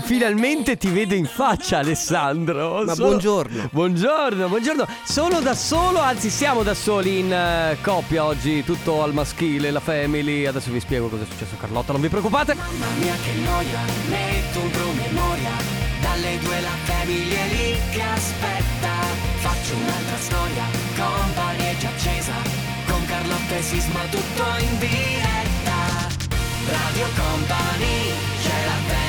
Finalmente 0.00 0.76
ti 0.76 0.88
vedo 0.90 1.14
in 1.14 1.26
faccia, 1.26 1.78
Alessandro. 1.78 2.84
Ma 2.84 2.94
Sono- 2.94 3.08
buongiorno. 3.08 3.68
Buongiorno, 3.70 4.48
buongiorno. 4.48 4.86
Sono 5.04 5.40
da 5.40 5.54
solo, 5.54 6.00
anzi 6.00 6.30
siamo 6.30 6.62
da 6.62 6.74
soli 6.74 7.18
in 7.20 7.32
eh, 7.32 7.76
coppia 7.82 8.24
oggi, 8.24 8.64
tutto 8.64 9.02
al 9.02 9.12
maschile, 9.12 9.70
la 9.70 9.80
family. 9.80 10.46
Adesso 10.46 10.70
vi 10.70 10.80
spiego 10.80 11.08
cosa 11.08 11.22
è 11.22 11.26
successo 11.26 11.54
a 11.54 11.58
Carlotta, 11.58 11.92
non 11.92 12.00
vi 12.00 12.08
preoccupate. 12.08 12.54
Mamma 12.54 12.86
mia 12.98 13.14
che 13.22 13.32
noia, 13.44 13.80
metto 14.08 14.60
un 14.60 14.70
promemoria 14.70 15.50
Dalle 16.00 16.38
due 16.38 16.60
la 16.60 16.76
famiglia 16.84 17.36
è 17.36 17.48
lì 17.48 17.76
che 17.92 18.02
aspetta 18.02 18.92
Faccio 19.38 19.74
un'altra 19.74 20.16
storia, 20.18 20.64
company 20.96 21.74
è 21.74 21.76
già 21.78 21.88
accesa 21.88 22.32
Con 22.86 23.04
Carlotta 23.06 23.56
e 23.56 23.62
Sisma 23.62 24.00
tutto 24.10 24.44
in 24.58 24.78
diretta 24.78 26.14
Radio 26.68 27.06
Company, 27.14 28.12
c'è 28.42 28.64
la 28.64 28.72
family 28.88 29.05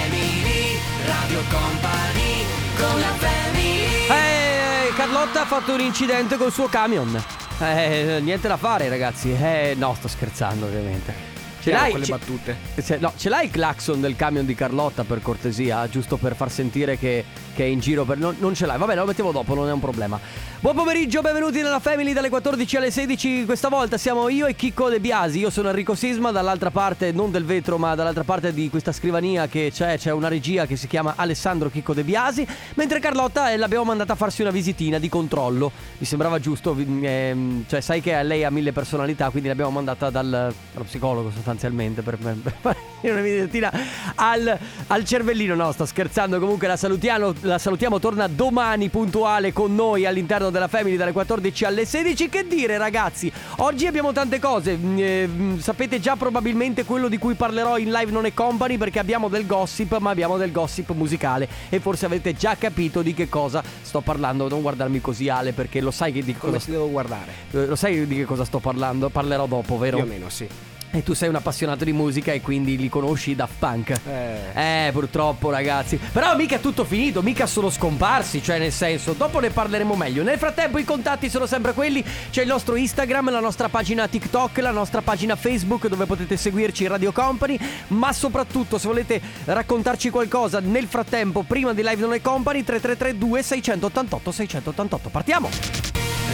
Radio 1.07 1.42
Company, 1.50 2.46
con 2.78 3.00
la 3.00 3.14
family 3.16 4.07
Eh, 4.10 4.93
Carlotta 4.93 5.42
ha 5.42 5.46
fatto 5.46 5.74
un 5.74 5.80
incidente 5.80 6.36
col 6.36 6.52
suo 6.52 6.68
camion. 6.68 7.24
Eh, 7.60 8.20
niente 8.21 8.50
da 8.50 8.57
fare, 8.57 8.89
ragazzi. 8.89 9.32
Eh, 9.32 9.74
no, 9.78 9.96
sto 9.96 10.10
scherzando, 10.10 10.66
ovviamente. 10.66 11.36
Ce 11.67 11.73
l'hai, 11.73 11.91
con 11.91 11.99
le 11.99 12.05
battute. 12.05 12.57
ce- 12.81 12.97
no, 12.97 13.11
ce 13.17 13.27
l'hai 13.27 13.45
il 13.45 13.51
clacson 13.51 13.99
del 13.99 14.15
camion 14.15 14.45
di 14.45 14.55
Carlotta 14.55 15.03
per 15.03 15.21
cortesia? 15.21 15.87
Giusto 15.89 16.15
per 16.15 16.33
far 16.33 16.49
sentire 16.49 16.97
che, 16.97 17.25
che 17.53 17.63
è 17.65 17.67
in 17.67 17.81
giro 17.81 18.05
per... 18.05 18.17
Non, 18.17 18.37
non 18.39 18.55
ce 18.55 18.65
l'hai, 18.65 18.77
vabbè 18.77 18.95
lo 18.95 19.05
mettiamo 19.05 19.33
dopo, 19.33 19.53
non 19.53 19.67
è 19.67 19.71
un 19.73 19.81
problema. 19.81 20.17
Buon 20.59 20.75
pomeriggio, 20.75 21.21
benvenuti 21.21 21.61
nella 21.61 21.79
Family 21.79 22.13
dalle 22.13 22.29
14 22.29 22.77
alle 22.77 22.89
16 22.89 23.45
Questa 23.45 23.69
volta 23.69 23.97
siamo 23.97 24.27
io 24.29 24.45
e 24.47 24.55
Chicco 24.55 24.87
De 24.87 24.99
Biasi. 24.99 25.39
Io 25.39 25.49
sono 25.49 25.67
Enrico 25.67 25.93
Sisma, 25.93 26.31
dall'altra 26.31 26.71
parte, 26.71 27.11
non 27.11 27.31
del 27.31 27.43
vetro 27.43 27.77
ma 27.77 27.95
dall'altra 27.95 28.23
parte 28.23 28.54
di 28.54 28.69
questa 28.69 28.93
scrivania 28.93 29.47
che 29.47 29.69
c'è 29.73 29.97
C'è 29.97 30.11
una 30.11 30.29
regia 30.29 30.65
che 30.65 30.77
si 30.77 30.87
chiama 30.87 31.13
Alessandro 31.18 31.69
Chicco 31.69 31.93
De 31.93 32.03
Biasi 32.03 32.47
Mentre 32.75 32.99
Carlotta 32.99 33.52
eh, 33.52 33.57
l'abbiamo 33.57 33.83
mandata 33.83 34.13
a 34.13 34.15
farsi 34.15 34.41
una 34.41 34.52
visitina 34.52 34.99
di 34.99 35.09
controllo. 35.09 35.71
Mi 35.97 36.05
sembrava 36.05 36.39
giusto, 36.39 36.75
ehm, 36.77 37.65
cioè 37.67 37.81
sai 37.81 38.02
che 38.02 38.23
lei 38.23 38.43
ha 38.45 38.49
mille 38.49 38.71
personalità 38.71 39.29
Quindi 39.29 39.49
l'abbiamo 39.49 39.71
mandata 39.71 40.09
dal, 40.09 40.29
dallo 40.29 40.85
psicologo 40.85 41.29
sostanzialmente 41.29 41.56
per, 41.58 42.17
per- 42.17 42.17
per 42.17 42.53
fare 42.61 42.77
una 43.02 43.22
visitina 43.22 43.72
al, 44.16 44.58
al 44.88 45.03
cervellino 45.05 45.55
No, 45.55 45.72
sto 45.72 45.86
scherzando, 45.86 46.39
comunque 46.39 46.67
la 46.67 46.77
salutiamo, 46.77 47.33
la 47.41 47.58
salutiamo 47.58 47.99
Torna 47.99 48.27
domani 48.27 48.89
puntuale 48.89 49.53
con 49.53 49.73
noi 49.75 50.05
all'interno 50.05 50.49
della 50.49 50.67
Family 50.67 50.95
dalle 50.97 51.11
14 51.11 51.66
alle 51.66 51.86
16 51.86 52.30
Che 52.30 52.47
dire 52.47 52.77
ragazzi, 52.77 53.31
oggi 53.58 53.86
abbiamo 53.88 54.11
tante 54.11 54.39
cose 54.39 54.75
Mm, 54.77 54.97
eh, 54.99 55.27
mm, 55.27 55.58
Sapete 55.59 55.99
già 55.99 56.16
probabilmente 56.16 56.83
quello 56.86 57.08
di 57.08 57.17
cui 57.17 57.33
parlerò 57.36 57.77
in 57.77 57.92
live 57.92 58.11
non 58.11 58.25
è 58.25 58.33
company 58.33 58.77
Perché 58.77 58.99
abbiamo 58.99 59.27
del 59.30 59.45
gossip, 59.45 59.97
ma 59.99 60.09
abbiamo 60.09 60.38
del 60.38 60.52
gossip 60.52 60.92
musicale 60.92 61.47
E 61.69 61.80
forse 61.80 62.05
avete 62.05 62.33
già 62.33 62.55
capito 62.58 63.02
di 63.02 63.14
che 63.14 63.30
cosa 63.30 63.64
sto 63.81 64.02
parlando 64.02 64.47
Non 64.49 64.61
guardarmi 64.61 65.02
così 65.02 65.30
Ale 65.30 65.53
perché 65.53 65.81
lo 65.81 65.92
sai 65.92 66.11
che 66.11 66.23
di 66.23 66.36
Come 66.36 66.53
cosa 66.53 66.64
si 66.64 66.71
devo 66.71 66.89
guardare? 66.89 67.31
eh, 67.52 67.66
Lo 67.66 67.75
sai 67.75 68.05
di 68.05 68.16
che 68.16 68.25
cosa 68.25 68.45
sto 68.45 68.59
parlando? 68.59 69.09
Parlerò 69.09 69.45
dopo, 69.47 69.77
vero? 69.77 69.97
Più 69.97 70.05
o 70.05 70.09
meno, 70.09 70.30
sì. 70.30 70.47
E 70.89 71.03
tu 71.03 71.13
sei 71.13 71.27
un 71.30 71.35
appassionato 71.35 71.83
di 71.83 71.91
musica 71.91 72.31
e 72.31 72.41
quindi 72.41 72.77
li 72.77 72.89
conosci 72.89 73.35
Daft 73.35 73.55
Punk. 73.59 73.99
Eh. 74.07 74.88
Eh, 74.88 74.91
purtroppo, 74.91 75.49
ragazzi. 75.49 75.97
Però 75.97 76.35
mica 76.35 76.55
è 76.55 76.59
tutto 76.61 76.85
finito, 76.85 77.21
mica 77.21 77.45
sono 77.45 77.69
scomparsi. 77.69 78.41
Cioè, 78.41 78.57
nel 78.57 78.71
senso, 78.71 79.13
dopo 79.13 79.39
ne 79.39 79.49
parleremo 79.49 79.95
meglio. 79.95 80.23
Nel 80.23 80.38
frattempo, 80.38 80.77
i 80.77 80.85
contatti 80.85 81.30
sono 81.30 81.45
sempre 81.45 81.73
quelli. 81.73 82.03
C'è 82.31 82.41
il 82.41 82.47
nostro 82.47 82.75
Instagram, 82.75 83.31
la 83.31 83.41
nostra 83.41 83.67
pagina 83.69 84.08
TikTok, 84.08 84.58
la 84.59 84.71
nostra 84.71 85.02
pagina 85.02 85.35
Facebook 85.35 85.88
dove 85.88 86.05
potete 86.05 86.38
seguirci 86.38 86.88
Radio 86.88 87.11
Company. 87.11 87.59
Ma 87.88 88.13
soprattutto, 88.13 88.77
se 88.77 88.88
volete 88.88 89.21
raccontarci 89.43 90.09
qualcosa 90.09 90.59
nel 90.61 90.88
frattempo, 90.88 91.43
prima 91.43 91.73
di 91.73 91.83
Live 91.83 92.02
Non 92.02 92.13
è 92.13 92.21
Company, 92.21 92.63
3332 92.63 93.43
688 93.43 94.31
688. 94.31 95.09
Partiamo! 95.09 95.49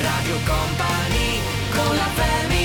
Radio 0.02 0.36
Company, 0.46 1.40
con 1.72 1.96
la 1.96 2.08
family 2.14 2.63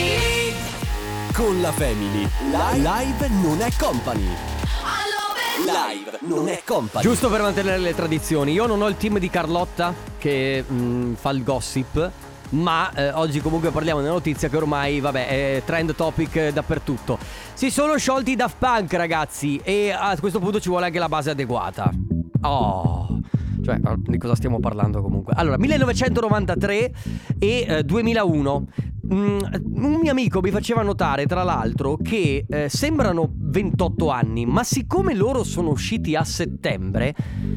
Con 1.38 1.60
la 1.60 1.70
Family. 1.70 2.28
Live, 2.50 3.28
non 3.28 3.60
è 3.60 3.70
company. 3.78 4.26
Live 5.58 6.18
non 6.22 6.48
è 6.48 6.60
company. 6.64 7.04
Giusto 7.04 7.30
per 7.30 7.42
mantenere 7.42 7.78
le 7.78 7.94
tradizioni, 7.94 8.50
io 8.50 8.66
non 8.66 8.82
ho 8.82 8.88
il 8.88 8.96
team 8.96 9.20
di 9.20 9.30
Carlotta 9.30 9.94
che 10.18 10.64
mm, 10.68 11.14
fa 11.14 11.30
il 11.30 11.44
gossip. 11.44 12.10
Ma 12.50 12.90
eh, 12.92 13.12
oggi 13.12 13.40
comunque 13.40 13.70
parliamo 13.70 14.00
di 14.00 14.06
una 14.06 14.14
notizia 14.14 14.48
che 14.48 14.56
ormai, 14.56 14.98
vabbè, 14.98 15.28
è 15.28 15.62
trend 15.64 15.94
topic 15.94 16.34
eh, 16.34 16.52
dappertutto. 16.52 17.20
Si 17.54 17.70
sono 17.70 17.96
sciolti 17.96 18.32
i 18.32 18.36
Daft 18.36 18.56
Punk, 18.58 18.92
ragazzi, 18.94 19.60
e 19.62 19.92
a 19.92 20.16
questo 20.18 20.40
punto 20.40 20.58
ci 20.58 20.68
vuole 20.68 20.86
anche 20.86 20.98
la 20.98 21.08
base 21.08 21.30
adeguata. 21.30 21.88
Oh. 22.42 23.20
Cioè, 23.62 23.78
di 23.96 24.18
cosa 24.18 24.34
stiamo 24.34 24.60
parlando 24.60 25.02
comunque? 25.02 25.34
Allora, 25.36 25.58
1993 25.58 26.92
e 27.38 27.66
eh, 27.68 27.82
2001. 27.84 28.66
Mm, 29.10 29.38
un 29.76 29.98
mio 30.02 30.10
amico 30.10 30.40
mi 30.42 30.50
faceva 30.50 30.82
notare, 30.82 31.24
tra 31.24 31.42
l'altro, 31.42 31.96
che 31.96 32.44
eh, 32.46 32.68
sembrano 32.68 33.30
28 33.32 34.10
anni, 34.10 34.44
ma 34.44 34.62
siccome 34.64 35.14
loro 35.14 35.44
sono 35.44 35.70
usciti 35.70 36.14
a 36.14 36.24
settembre, 36.24 37.14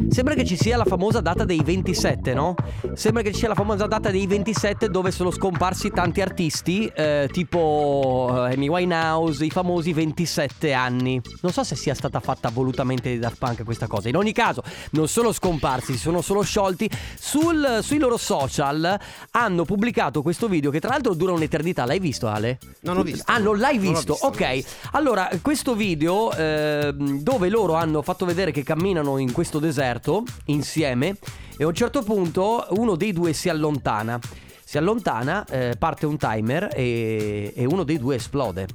sembra 0.08 0.34
che 0.34 0.46
ci 0.46 0.56
sia 0.56 0.78
la 0.78 0.86
famosa 0.86 1.20
data 1.20 1.44
dei 1.44 1.62
27, 1.62 2.34
no? 2.34 2.56
Sembra 2.94 3.22
che 3.22 3.34
ci 3.34 3.40
sia 3.40 3.50
la 3.50 3.56
famosa 3.56 3.86
data 3.86 4.10
dei 4.10 4.28
27 4.28 4.88
dove 4.88 5.12
sono 5.12 5.30
scomparsi 5.30 5.90
tanti 5.90 6.22
artisti, 6.22 6.86
eh, 6.86 7.28
tipo 7.32 8.30
eh, 8.48 8.54
Amy 8.54 8.70
Winehouse, 8.70 9.44
i 9.44 9.50
famosi 9.50 9.92
27 9.92 10.72
anni. 10.72 11.20
Non 11.42 11.52
so 11.52 11.66
se 11.66 11.76
sia 11.76 11.94
stata 11.94 12.22
fatta 12.22 12.50
volutamente 12.50 13.12
di 13.12 13.20
Daft 13.20 13.38
Punk 13.38 13.64
questa 13.66 13.88
cosa. 13.88 14.08
In 14.08 14.16
ogni 14.16 14.32
caso, 14.32 14.64
non 14.92 15.10
sono 15.10 15.34
scomparsi, 15.34 15.91
si 15.92 15.98
sono 15.98 16.22
solo 16.22 16.42
sciolti. 16.42 16.90
Sul- 17.20 17.80
sui 17.82 17.98
loro 17.98 18.18
social 18.18 19.00
hanno 19.32 19.66
pubblicato 19.66 20.22
questo 20.22 20.48
video 20.48 20.72
che 20.72 20.80
tra 20.80 20.90
l'altro 20.92 21.14
dura 21.14 21.32
un'eternità. 21.34 21.86
L'hai 21.86 22.00
visto, 22.00 22.28
Ale? 22.28 22.58
Non 22.82 22.98
ho 22.98 23.04
visto. 23.04 23.24
Ah, 23.28 23.38
non 23.38 23.58
l'hai 23.60 23.78
Non 23.78 23.94
visto? 23.94 24.14
visto, 24.14 24.28
ok. 24.28 24.54
visto. 24.54 24.72
Allora, 24.92 25.30
questo 25.42 25.76
video 25.76 26.32
ehm, 26.34 27.20
dove 27.22 27.50
loro 27.50 27.74
hanno 27.76 28.02
fatto 28.02 28.26
vedere 28.26 28.52
che 28.52 28.64
camminano 28.64 29.18
in 29.18 29.32
questo 29.32 29.60
deserto 29.60 30.24
insieme 30.46 31.18
e 31.58 31.64
a 31.64 31.68
un 31.68 31.74
certo 31.74 32.02
punto 32.02 32.66
uno 32.72 32.96
dei 32.96 33.14
due 33.14 33.34
si 33.34 33.50
allontana. 33.50 34.20
Si 34.64 34.78
allontana, 34.78 35.46
eh, 35.50 35.76
parte 35.78 36.06
un 36.06 36.18
timer 36.18 36.70
e, 36.74 37.52
e 37.56 37.66
uno 37.66 37.84
dei 37.84 37.98
due 38.00 38.16
esplode. 38.16 38.68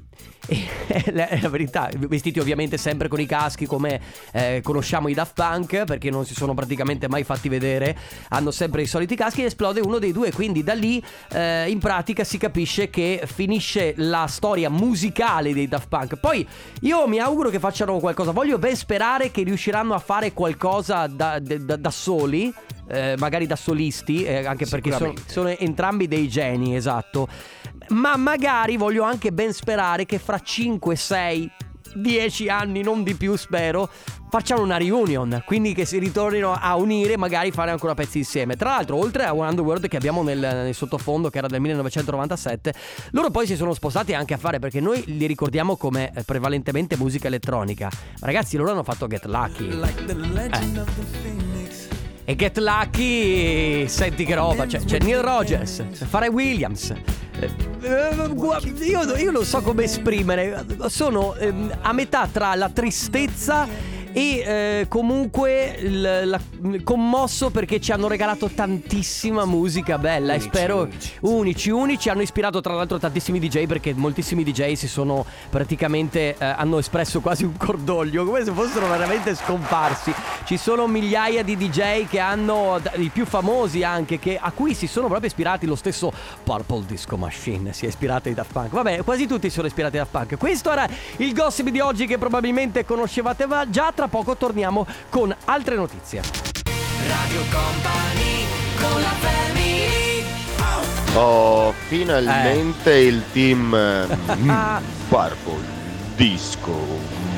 E 0.89 1.13
la, 1.13 1.29
la 1.41 1.49
verità, 1.49 1.91
vestiti 1.97 2.39
ovviamente 2.39 2.77
sempre 2.77 3.09
con 3.09 3.19
i 3.19 3.27
caschi 3.27 3.67
come 3.67 4.01
eh, 4.33 4.61
conosciamo 4.63 5.09
i 5.09 5.15
Daft 5.15 5.35
Punk 5.35 5.85
perché 5.85 6.11
non 6.11 6.25
si 6.25 6.35
sono 6.35 6.55
praticamente 6.55 7.09
mai 7.09 7.25
fatti 7.25 7.49
vedere, 7.49 7.97
hanno 8.29 8.53
sempre 8.53 8.83
i 8.83 8.87
soliti 8.87 9.17
caschi 9.17 9.43
e 9.43 9.47
esplode 9.47 9.81
uno 9.81 9.99
dei 9.99 10.13
due, 10.13 10.31
quindi 10.33 10.63
da 10.63 10.75
lì 10.75 11.03
eh, 11.33 11.69
in 11.69 11.81
pratica 11.81 12.23
si 12.23 12.39
capisce 12.39 12.89
che 12.89 13.23
finisce 13.27 13.95
la 13.97 14.27
storia 14.29 14.71
musicale 14.71 15.53
dei 15.53 15.67
Daft 15.67 15.89
Punk. 15.89 16.17
Poi 16.17 16.47
io 16.83 17.09
mi 17.09 17.19
auguro 17.19 17.51
che 17.51 17.59
facciano 17.59 17.99
qualcosa, 17.99 18.31
voglio 18.31 18.59
ben 18.59 18.77
sperare 18.77 19.33
che 19.33 19.43
riusciranno 19.43 19.95
a 19.95 19.99
fare 19.99 20.33
qualcosa 20.33 21.09
da, 21.09 21.41
da- 21.41 21.77
da 21.77 21.91
soli. 21.91 22.55
eh, 22.89 23.17
magari 23.19 23.47
da 23.49 23.57
solisti, 23.57 24.23
eh, 24.23 24.47
anche 24.47 24.65
perché 24.67 24.93
sono, 24.93 25.13
sono 25.27 25.49
entrambi 25.49 26.07
dei 26.07 26.29
geni, 26.29 26.77
esatto. 26.77 27.27
Ma 27.89 28.17
magari 28.17 28.77
voglio 28.77 29.03
anche 29.05 29.33
ben 29.33 29.53
sperare 29.53 30.07
che 30.07 30.19
fra 30.19 30.39
5, 30.39 30.97
6, 30.97 31.51
10 31.95 32.49
anni, 32.49 32.83
non 32.83 33.03
di 33.03 33.15
più 33.15 33.37
spero, 33.37 33.89
facciano 34.29 34.63
una 34.63 34.77
reunion, 34.77 35.43
quindi 35.47 35.73
che 35.73 35.85
si 35.85 35.99
ritornino 35.99 36.53
a 36.53 36.77
unire 36.77 37.15
e 37.15 37.17
magari 37.17 37.51
fare 37.51 37.71
ancora 37.71 37.95
pezzi 37.95 38.19
insieme. 38.19 38.57
Tra 38.57 38.71
l'altro, 38.71 38.97
oltre 38.97 39.25
a 39.25 39.35
One 39.35 39.49
Underworld 39.49 39.89
che 39.89 39.97
abbiamo 39.97 40.23
nel, 40.23 40.39
nel 40.39 40.75
sottofondo, 40.75 41.31
che 41.31 41.39
era 41.39 41.47
del 41.47 41.61
1997, 41.61 42.75
loro 43.13 43.31
poi 43.31 43.47
si 43.47 43.57
sono 43.57 43.73
spostati 43.73 44.13
anche 44.15 44.35
a 44.35 44.39
fare, 44.39 44.59
perché 44.59 44.81
noi 44.81 45.03
li 45.07 45.27
ricordiamo 45.27 45.77
come 45.77 46.13
eh, 46.15 46.23
prevalentemente 46.23 46.97
musica 46.97 47.29
elettronica. 47.29 47.91
Ragazzi, 48.21 48.57
loro 48.57 48.73
hanno 48.73 48.83
fatto 48.83 49.07
Get 49.07 49.25
Lucky. 49.25 49.69
E 52.29 52.35
Get 52.35 52.59
Lucky, 52.59 53.87
senti 53.87 54.25
che 54.25 54.35
roba, 54.35 54.67
c'è, 54.67 54.81
c'è 54.81 54.99
Neil 54.99 55.21
Rogers, 55.21 55.85
Pharrell 56.11 56.33
Williams. 56.33 56.93
Eh, 57.39 57.49
eh, 57.83 58.85
Io, 58.85 59.17
io 59.17 59.31
non 59.31 59.45
so 59.45 59.61
come 59.61 59.85
esprimere, 59.85 60.67
sono 60.89 61.37
ehm, 61.37 61.79
a 61.83 61.93
metà 61.93 62.27
tra 62.27 62.57
la 62.57 62.69
tristezza 62.69 63.69
e 64.17 64.39
eh, 64.39 64.87
comunque 64.89 65.77
il- 65.79 66.21
la- 66.25 66.41
commosso 66.83 67.51
perché 67.51 67.79
ci 67.83 67.93
hanno 67.93 68.09
regalato 68.09 68.49
tantissima 68.49 69.45
musica 69.45 69.99
bella 69.99 70.33
e 70.33 70.37
Unici, 70.37 70.49
spero 70.49 70.81
unici. 70.85 71.13
unici, 71.21 71.71
unici, 71.71 72.09
hanno 72.09 72.23
ispirato 72.23 72.63
tra 72.63 72.73
l'altro 72.73 72.99
tantissimi 72.99 73.39
DJ 73.39 73.67
perché 73.67 73.93
moltissimi 73.93 74.43
DJ 74.43 74.73
si 74.73 74.89
sono 74.89 75.27
praticamente 75.51 76.35
eh, 76.39 76.45
hanno 76.47 76.79
espresso 76.79 77.21
quasi 77.21 77.45
un 77.45 77.59
cordoglio 77.59 78.25
come 78.25 78.43
se 78.43 78.53
fossero 78.53 78.89
veramente 78.89 79.35
scomparsi. 79.35 80.15
Ci 80.47 80.57
sono 80.57 80.87
migliaia 80.87 81.43
di 81.43 81.55
DJ 81.55 82.07
che 82.09 82.19
hanno 82.19 82.81
i 82.95 83.11
più 83.11 83.27
famosi 83.27 83.83
anche 83.85 84.19
che, 84.19 84.39
a 84.41 84.51
cui 84.53 84.73
si 84.73 84.87
sono 84.87 85.09
proprio 85.09 85.29
ispirati 85.29 85.67
lo 85.67 85.75
stesso 85.77 86.11
Purple 86.43 86.85
Disco 86.87 87.19
Machine 87.19 87.75
si 87.75 87.85
è 87.85 87.89
ispirato 87.89 88.29
ai 88.29 88.35
Daft 88.35 88.53
Punk. 88.53 88.71
Vabbè, 88.71 89.03
quasi 89.05 89.27
tutti 89.27 89.51
sono 89.51 89.67
ispirati 89.67 89.99
ai 89.99 90.05
Daft 90.11 90.17
Punk. 90.29 90.39
Questo 90.39 90.71
era 90.73 90.89
il 91.19 91.35
gossip 91.35 91.69
di 91.69 91.81
oggi 91.81 92.07
che 92.07 92.17
probabilmente 92.17 92.87
conoscevate 92.87 93.47
già 93.69 93.93
tra 93.95 94.06
tra 94.07 94.09
poco 94.09 94.37
torniamo 94.37 94.87
con 95.09 95.35
altre 95.47 95.75
notizie. 95.77 96.23
Radio 97.09 97.41
Company 97.51 98.45
con 98.81 99.01
la 99.01 99.09
family 99.19 100.25
Oh, 101.15 101.73
finalmente 101.89 102.93
Eh. 102.93 103.05
il 103.07 103.23
team 103.33 103.75
mm, 104.37 104.51
Purple 105.09 105.75
Disco 106.15 106.73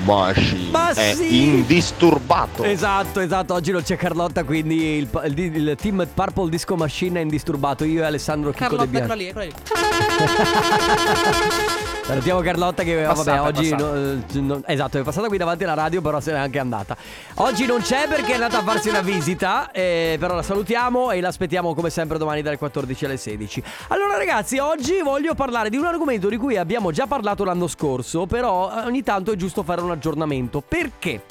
Machine 0.05 0.70
Ma 0.70 0.91
è 0.91 1.15
sì! 1.15 1.43
indisturbato. 1.44 2.65
Esatto, 2.65 3.20
esatto, 3.20 3.55
oggi 3.55 3.70
non 3.73 3.82
c'è 3.82 3.97
Carlotta, 3.97 4.44
quindi 4.44 4.97
il, 4.97 5.09
il- 5.25 5.38
il 5.69 5.76
team 5.81 6.06
Purple 6.12 6.50
Disco 6.50 6.76
Machine 6.76 7.20
è 7.20 7.23
indisturbato. 7.23 7.85
Io 7.85 8.03
e 8.03 8.06
Alessandro 8.06 8.50
Chico 8.53 8.76
De 8.76 8.91
Carlotta, 8.91 9.15
lì, 9.15 9.26
eccola 9.29 9.44
lì. 9.44 9.53
Salutiamo 12.08 12.40
Carlotta 12.40 12.82
che 12.84 13.02
Passata, 13.06 13.37
vabbè, 13.43 13.58
oggi 13.58 13.69
passata. 13.69 13.93
no- 13.93 14.22
eh, 14.32 14.40
no- 14.40 14.62
esatto, 14.64 14.96
è 14.99 15.02
passata 15.02 15.28
qui 15.28 15.37
davanti 15.37 15.64
alla 15.64 15.75
radio, 15.75 16.00
però 16.00 16.20
se 16.20 16.32
n'è 16.32 16.38
anche 16.38 16.58
andata. 16.58 16.96
Oggi 17.34 17.66
non 17.66 17.82
c'è 17.82 18.08
perché 18.08 18.31
è 18.31 18.34
andata 18.34 18.60
a 18.60 18.62
farsi 18.62 18.88
una 18.88 19.02
visita, 19.02 19.70
eh, 19.72 20.16
però 20.19 20.34
la 20.34 20.43
salutiamo 20.43 21.10
e 21.10 21.20
l'aspettiamo 21.20 21.75
come 21.75 21.90
sempre 21.90 22.16
domani 22.16 22.40
dalle 22.40 22.56
14 22.56 23.05
alle 23.05 23.19
16. 23.19 23.62
Allora 23.88 24.16
ragazzi, 24.16 24.56
oggi 24.56 25.02
voglio 25.02 25.34
parlare 25.34 25.69
di 25.69 25.76
un 25.76 25.84
argomento 25.84 26.31
di 26.31 26.38
cui 26.38 26.56
abbiamo 26.56 26.93
già 26.93 27.06
parlato 27.06 27.44
l'anno 27.44 27.66
scorso, 27.66 28.25
però 28.25 28.70
eh, 28.75 28.87
ogni 28.87 29.02
tanto 29.02 29.32
è 29.32 29.37
giusto 29.37 29.62
fare 29.62 29.82
un 29.82 29.90
aggiornamento. 29.90 30.62
Perché? 30.66 31.22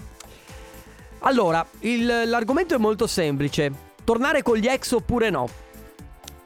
Allora, 1.21 1.65
il- 1.79 2.21
l'argomento 2.25 2.75
è 2.75 2.77
molto 2.77 3.07
semplice. 3.07 3.71
Tornare 4.03 4.43
con 4.43 4.55
gli 4.57 4.67
ex 4.67 4.91
oppure 4.91 5.31
no? 5.31 5.49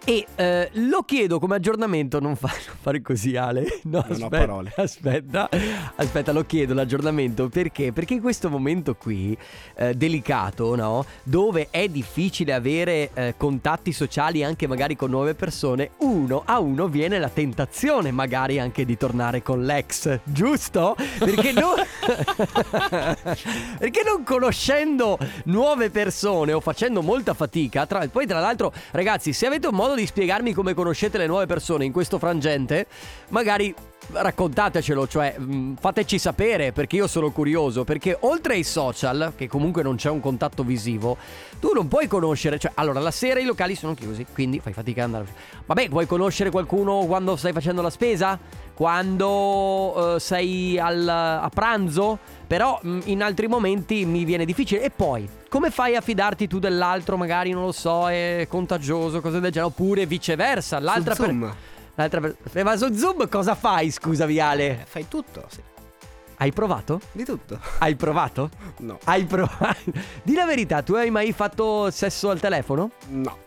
E 0.04 0.26
eh, 0.36 0.70
lo 0.74 1.04
chiedo 1.04 1.40
come 1.40 1.56
aggiornamento, 1.56 2.20
non, 2.20 2.36
fa- 2.36 2.48
non 2.48 2.76
fare 2.82 3.02
così 3.02 3.36
Ale. 3.36 3.80
No, 3.92 4.04
Non 4.08 4.22
ho 4.22 4.26
aspetta, 4.26 4.30
parole. 4.30 4.74
Aspetta, 4.76 5.50
aspetta, 5.96 6.32
lo 6.32 6.46
chiedo 6.46 6.74
l'aggiornamento 6.74 7.50
perché? 7.50 7.92
Perché 7.92 8.14
in 8.14 8.22
questo 8.22 8.50
momento 8.50 8.96
qui, 8.96 9.38
eh, 9.76 9.94
delicato, 9.96 10.76
no? 10.76 11.06
Dove 11.24 11.68
è 11.72 11.88
difficile 11.88 12.54
avere 12.54 13.10
eh, 13.14 13.34
contatti 13.38 13.92
sociali 13.92 14.44
anche 14.44 14.68
magari 14.68 14.96
con 14.96 15.10
nuove 15.10 15.36
persone, 15.36 15.92
uno 15.98 16.44
a 16.46 16.60
uno 16.60 16.88
viene 16.88 17.20
la 17.20 17.30
tentazione 17.30 18.12
magari 18.12 18.60
anche 18.60 18.86
di 18.86 18.98
tornare 18.98 19.42
con 19.42 19.66
l'ex, 19.66 20.20
giusto? 20.24 20.96
Perché 21.20 21.52
non... 21.60 21.76
perché 23.78 24.02
non 24.06 24.24
conoscendo 24.24 25.18
nuove 25.46 25.90
persone 25.90 26.54
o 26.54 26.60
facendo 26.60 27.02
molta 27.02 27.34
fatica, 27.34 27.86
tra- 27.86 28.08
poi 28.08 28.26
tra 28.26 28.40
l'altro 28.40 28.72
ragazzi 28.92 29.34
se 29.34 29.48
avete 29.48 29.68
un 29.68 29.76
modo 29.76 29.91
di 29.96 30.06
spiegarmi 30.06 30.54
come 30.54 30.74
conoscete 30.74 31.18
le 31.18 31.28
nuove 31.28 31.46
persone 31.46 31.86
in 31.86 31.92
questo 31.92 32.20
frangente, 32.20 32.88
magari 33.30 33.74
raccontatecelo, 34.10 35.08
cioè 35.08 35.38
mh, 35.38 35.76
fateci 35.80 36.18
sapere 36.18 36.72
perché 36.72 36.96
io 36.98 37.08
sono 37.08 37.32
curioso, 37.32 37.84
perché 37.84 38.18
oltre 38.22 38.54
ai 38.56 38.64
social, 38.64 39.34
che 39.36 39.48
comunque 39.48 39.84
non 39.84 39.96
c'è 39.96 40.10
un 40.10 40.20
contatto 40.20 40.64
visivo, 40.64 41.18
tu 41.60 41.72
non 41.74 41.88
puoi 41.88 42.08
conoscere, 42.08 42.58
cioè 42.58 42.72
allora 42.76 43.00
la 43.00 43.12
sera 43.12 43.40
i 43.40 43.46
locali 43.46 43.76
sono 43.76 43.94
chiusi, 43.94 44.26
quindi 44.34 44.60
fai 44.60 44.74
fatica 44.74 45.04
ad 45.04 45.14
andare. 45.14 45.34
Vabbè, 45.66 45.90
vuoi 45.90 46.06
conoscere 46.08 46.50
qualcuno 46.50 47.06
quando 47.06 47.36
stai 47.36 47.54
facendo 47.54 47.82
la 47.82 47.90
spesa? 47.90 48.38
Quando 48.74 50.16
eh, 50.16 50.20
sei 50.20 50.80
al- 50.80 51.08
a 51.08 51.50
pranzo? 51.54 52.18
Però 52.48 52.80
mh, 52.82 53.00
in 53.06 53.22
altri 53.22 53.48
momenti 53.48 54.06
mi 54.06 54.24
viene 54.26 54.44
difficile. 54.44 54.82
E 54.82 54.90
poi, 54.90 55.30
come 55.48 55.70
fai 55.70 55.96
a 55.96 56.02
fidarti 56.02 56.48
tu 56.48 56.58
dell'altro? 56.60 57.16
Magari 57.16 57.52
non 57.52 57.66
lo 57.66 57.72
so, 57.72 58.10
è 58.10 58.46
contagioso, 58.50 59.22
cose 59.22 59.40
del 59.40 59.52
genere. 59.52 59.72
Oppure 59.72 60.06
viceversa. 60.06 60.80
L'altra 60.80 61.14
Su 61.14 61.22
per- 61.22 61.30
Zoom. 61.30 61.56
L'altra 62.02 62.20
per- 62.20 62.36
Eh, 62.54 62.64
Ma 62.64 62.76
su 62.78 62.94
Zoom 62.94 63.28
cosa 63.30 63.56
fai, 63.56 63.92
scusa, 63.92 64.26
Viale? 64.26 64.82
Eh, 64.82 64.86
Fai 64.86 65.08
tutto, 65.08 65.46
sì. 65.50 65.62
Hai 66.38 66.52
provato? 66.52 67.00
Di 67.12 67.24
tutto. 67.24 67.60
Hai 67.78 67.96
provato? 67.96 68.50
No. 68.78 68.98
Hai 69.04 69.26
provato? 69.26 69.76
Di 70.24 70.34
la 70.34 70.46
verità, 70.46 70.82
tu 70.82 70.94
hai 70.96 71.12
mai 71.12 71.32
fatto 71.34 71.92
sesso 71.92 72.30
al 72.32 72.40
telefono? 72.40 72.92
No. 73.10 73.38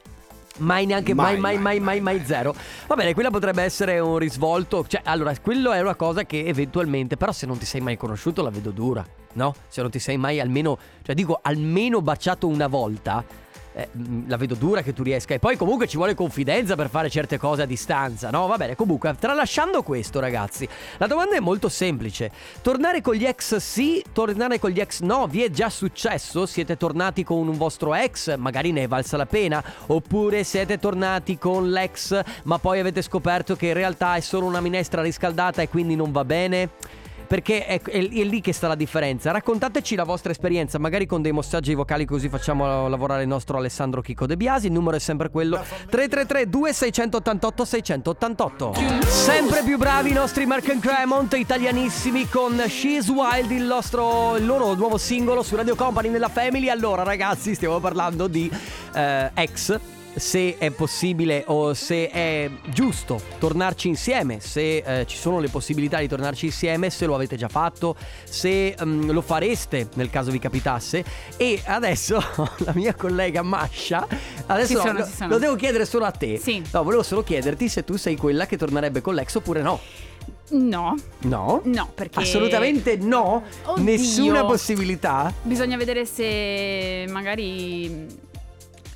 Mai 0.59 0.87
neanche 0.87 1.15
mai 1.15 1.33
mai 1.37 1.57
mai 1.59 1.59
Mai, 1.59 1.81
mai 1.81 2.01
mai, 2.01 2.17
mai, 2.19 2.25
zero. 2.25 2.55
Va 2.87 2.95
bene, 2.95 3.13
quella 3.13 3.31
potrebbe 3.33 3.65
essere 3.65 3.99
un 3.99 4.19
risvolto. 4.19 4.87
Cioè, 4.87 5.01
allora, 5.05 5.37
quello 5.41 5.73
è 5.73 5.81
una 5.81 5.97
cosa 5.97 6.23
che 6.25 6.45
eventualmente, 6.47 7.17
però 7.17 7.33
se 7.33 7.45
non 7.47 7.59
ti 7.59 7.65
sei 7.67 7.81
mai 7.81 7.97
conosciuto 7.97 8.41
la 8.45 8.51
vedo 8.51 8.71
dura, 8.71 9.05
no? 9.33 9.53
Se 9.67 9.81
non 9.83 9.91
ti 9.91 9.99
sei 9.99 10.17
mai 10.17 10.39
almeno, 10.39 10.79
cioè 11.03 11.17
dico 11.17 11.41
almeno 11.43 12.01
baciato 12.01 12.47
una 12.47 12.69
volta. 12.69 13.25
Eh, 13.75 13.89
mm, 13.97 14.29
la 14.29 14.37
vedo 14.37 14.55
dura 14.55 14.83
che 14.83 14.93
tu 14.93 15.03
riesca. 15.03 15.35
E 15.35 15.39
poi 15.39 15.57
comunque 15.57 15.87
ci 15.87 15.97
vuole 15.97 16.15
confidenza 16.15 16.77
per 16.77 16.89
fare 16.89 17.11
certe 17.11 17.39
cose 17.39 17.63
a 17.63 17.67
distanza, 17.67 18.31
no? 18.31 18.47
Va 18.47 18.57
bene, 18.57 18.75
comunque, 18.77 19.15
tralasciando 19.19 19.83
questo, 19.83 20.21
ragazzi, 20.21 20.67
la 20.99 21.07
domanda 21.07 21.37
è 21.37 21.41
molto 21.41 21.69
semplice. 21.69 22.31
Tornare 22.63 23.01
con 23.01 23.15
gli 23.15 23.25
ex 23.25 23.57
sì, 23.57 24.03
tornare 24.13 24.59
con 24.59 24.71
gli 24.71 24.81
ex 24.81 25.01
no? 25.01 25.27
Vi 25.27 25.43
è 25.43 25.51
già 25.51 25.69
successo? 25.69 26.47
Siete 26.47 26.77
tornati 26.77 27.25
con 27.25 27.49
un 27.49 27.57
vostro 27.57 27.95
ex? 27.95 28.37
Magari 28.37 28.73
ne 28.73 28.85
è 28.85 28.89
valsa 28.89 29.17
la 29.17 29.27
pena? 29.27 29.63
Oppure 29.87 30.45
siete 30.45 30.79
tornati 30.79 31.39
con 31.39 31.71
l'ex, 31.71 32.21
ma 32.45 32.59
poi 32.59 32.81
avete 32.81 33.03
scoperto 33.03 33.57
che 33.57 33.67
in 33.67 33.75
realtà 33.75 34.15
è 34.15 34.21
solo 34.21 34.47
una 34.47 34.61
minestra 34.61 35.03
riscaldata 35.03 35.63
e 35.63 35.69
quindi 35.69 35.97
non 35.97 36.13
va 36.13 36.25
bene? 36.25 37.03
Perché 37.35 37.67
è, 37.67 37.83
è- 37.83 38.09
è 38.09 38.23
lì 38.23 38.41
che 38.41 38.53
sta 38.53 38.69
la 38.69 38.77
differenza. 38.77 39.33
Raccontateci 39.33 39.97
la 39.97 40.05
vostra 40.05 40.31
esperienza, 40.31 40.79
magari 40.79 41.05
con 41.05 41.21
dei 41.21 41.33
messaggi 41.33 41.75
vocali 41.75 42.05
così 42.05 42.29
facciamo 42.29 42.87
lavorare 42.87 43.23
il 43.23 43.29
nostro 43.29 43.59
Alessandro 43.59 44.03
Chico 44.03 44.25
De 44.25 44.37
Biasi. 44.37 44.67
Il 44.67 44.73
numero 44.73 44.95
è 44.95 45.01
sempre 45.01 45.31
quello 45.31 45.57
333 45.57 46.49
2688 46.49 47.65
688. 47.65 48.75
Sempre 49.09 49.65
più 49.65 49.79
bravi 49.79 50.11
i 50.11 50.13
nostri 50.13 50.47
Mark 50.47 50.69
and 50.69 50.81
Cremont, 50.81 51.35
italianissimi 51.35 52.29
con 52.29 52.57
She's 52.69 53.09
Wild, 53.09 53.51
il, 53.51 53.65
nostro, 53.65 54.37
il 54.37 54.47
loro 54.47 54.75
nuovo 54.75 54.97
singolo 54.97 55.43
su 55.43 55.57
Radio 55.57 55.75
Company 55.75 56.11
nella 56.11 56.29
Family. 56.29 56.69
Allora 56.69 57.03
ragazzi, 57.03 57.57
stiamo 57.57 57.81
parlando 57.81 58.29
di 58.29 58.49
eh, 58.95 59.31
ex 59.35 59.77
se 60.17 60.57
è 60.59 60.71
possibile 60.71 61.45
o 61.47 61.75
se 61.75 62.09
è 62.09 62.51
giusto 62.69 63.21
tornarci 63.39 63.89
insieme, 63.89 64.41
se 64.41 64.77
eh, 64.79 65.07
ci 65.07 65.17
sono 65.17 65.41
le 65.41 65.49
possibilità 65.49 65.99
di 65.99 66.09
tornarci 66.09 66.47
insieme, 66.47 66.91
se 66.91 67.07
lo 67.07 67.15
avete 67.15 67.37
già 67.37 67.49
fatto, 67.49 67.97
se 68.25 68.77
mm, 68.83 69.11
lo 69.11 69.21
fareste 69.21 69.89
nel 69.95 70.11
caso 70.11 70.31
vi 70.31 70.39
capitasse. 70.39 71.05
E 71.37 71.61
adesso 71.65 72.23
la 72.65 72.73
mia 72.75 72.95
collega 72.95 73.43
Masha, 73.43 74.07
adesso 74.47 74.75
no, 74.75 74.81
sono, 74.81 74.99
lo, 74.99 75.27
lo 75.29 75.39
devo 75.39 75.57
chiedere 75.57 75.85
solo 75.85 76.05
a 76.05 76.11
te. 76.11 76.39
Sì. 76.39 76.63
No, 76.73 76.83
volevo 76.83 77.03
solo 77.03 77.23
chiederti 77.23 77.69
se 77.69 77.85
tu 77.85 77.97
sei 77.97 78.17
quella 78.17 78.47
che 78.47 78.57
tornerebbe 78.57 79.01
con 79.01 79.15
l'ex 79.15 79.35
oppure 79.35 79.63
no. 79.63 79.81
No, 80.51 80.95
No? 81.23 81.63
no, 81.65 81.91
perché 81.95 82.21
Assolutamente 82.21 82.97
no? 82.97 83.43
Oddio. 83.65 83.83
Nessuna 83.83 84.45
possibilità? 84.45 85.33
Bisogna 85.43 85.77
vedere 85.77 86.05
se 86.05 87.07
magari 87.09 88.07